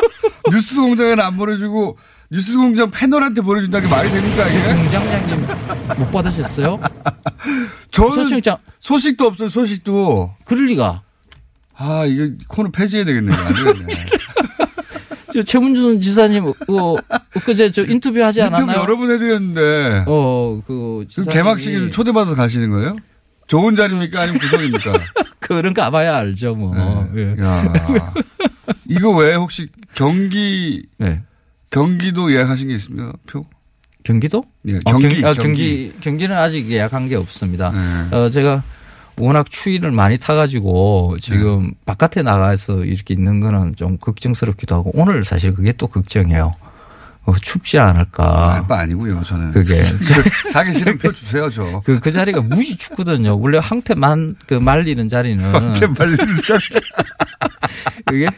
[0.50, 1.96] 뉴스 공장에는 안 보내주고
[2.30, 4.62] 뉴스 공장 패널한테 보내준다는 게 말이 됩니까, 이게?
[4.74, 5.46] 공장장님
[5.98, 6.80] 못 받으셨어요?
[7.90, 8.56] 저는 초청장.
[8.80, 10.34] 소식도 없어요, 소식도.
[10.44, 11.02] 그럴 리가.
[11.76, 13.36] 아, 이거 코너 폐지해야 되겠네요.
[15.44, 16.96] 최문준 지사님, 어,
[17.44, 18.80] 그제 저 인터뷰 하지 인터뷰 않았나요?
[18.82, 20.04] 여러 번 해드렸는데.
[20.06, 21.04] 어, 그.
[21.08, 22.96] 그 지사님이- 개막식을 초대받아서 가시는 거예요?
[23.46, 24.22] 좋은 자리입니까?
[24.22, 24.92] 아니면 구석입니까?
[25.40, 26.74] 그런 가봐야 알죠, 뭐.
[27.16, 27.36] 예.
[27.40, 28.12] 야
[28.88, 31.22] 이거 왜 혹시 경기, 네.
[31.70, 33.12] 경기도 예약하신 게 있습니까?
[33.26, 33.44] 표?
[34.02, 34.44] 경기도?
[34.68, 35.42] 예, 아, 경기, 경, 아, 경기.
[35.42, 37.70] 경기, 경기 는 아직 예약한 게 없습니다.
[37.70, 38.16] 네.
[38.16, 38.62] 어, 제가
[39.16, 41.70] 워낙 추위를 많이 타가지고 지금 네.
[41.86, 46.52] 바깥에 나가서 이렇게 있는 거는 좀 걱정스럽기도 하고 오늘 사실 그게 또 걱정이에요.
[47.26, 48.54] 어, 춥지 않을까.
[48.56, 49.52] 알바 아니고요, 저는.
[49.52, 49.82] 그게.
[50.52, 51.80] 사기 싫은 표 주세요, 저.
[51.84, 53.38] 그, 그 자리가 무지 춥거든요.
[53.40, 55.42] 원래 황태 만 그 말리는 자리는.
[55.44, 56.60] 황태 말리는 자리.
[58.06, 58.28] 그게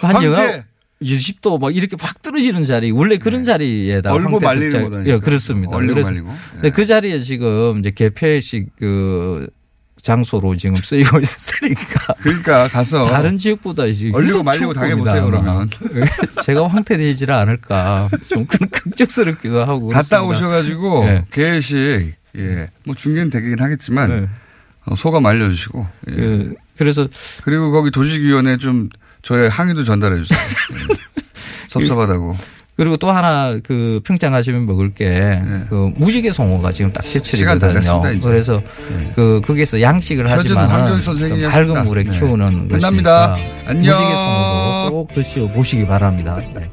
[0.00, 0.64] 한 영하 황태.
[1.02, 2.90] 20도 막 이렇게 확 떨어지는 자리.
[2.90, 4.12] 원래 그런 자리에다.
[4.14, 5.12] 얼고 황태 말리는 거다니까.
[5.12, 5.76] 예, 그렇습니다.
[5.76, 6.34] 얼고 말리고.
[6.52, 9.46] 근데 그 자리에 지금 이제 개폐식 그
[10.06, 12.14] 장소로 지금 쓰이고 있으니까.
[12.20, 15.48] 그러니까 가서 다른 지역보다 이제 얼리고 말리고 당해보세요, 그러면.
[15.48, 16.42] 아마.
[16.42, 18.08] 제가 황태되지를 않을까.
[18.28, 19.88] 좀 그런 걱정스럽기도 하고.
[19.88, 20.22] 갔다 그렇습니다.
[20.22, 21.24] 오셔가지고 네.
[21.32, 24.28] 개식 예, 뭐 중계는 되긴 하겠지만 네.
[24.84, 26.14] 어, 소감 알려주시고 예.
[26.14, 27.08] 그, 그래서
[27.42, 28.88] 그리고 거기 조직위원회 좀
[29.22, 30.38] 저의 항의도 전달해 주세요.
[30.88, 30.94] 예.
[31.66, 32.36] 섭섭하다고.
[32.76, 37.12] 그리고 또 하나 그 평창 가시면 먹을 게그 무지개 송어가 지금 딱 네.
[37.12, 38.02] 제철이거든요.
[38.22, 38.62] 그래서
[39.14, 41.86] 그 거기서 양식을 하지만 밝은.
[41.86, 42.10] 물에 네.
[42.10, 43.30] 키우는 끝납니다.
[43.30, 43.94] 것이니까 안녕.
[43.94, 46.38] 무지개 송어도 꼭 드시고 보시기 바랍니다.
[46.54, 46.70] 네.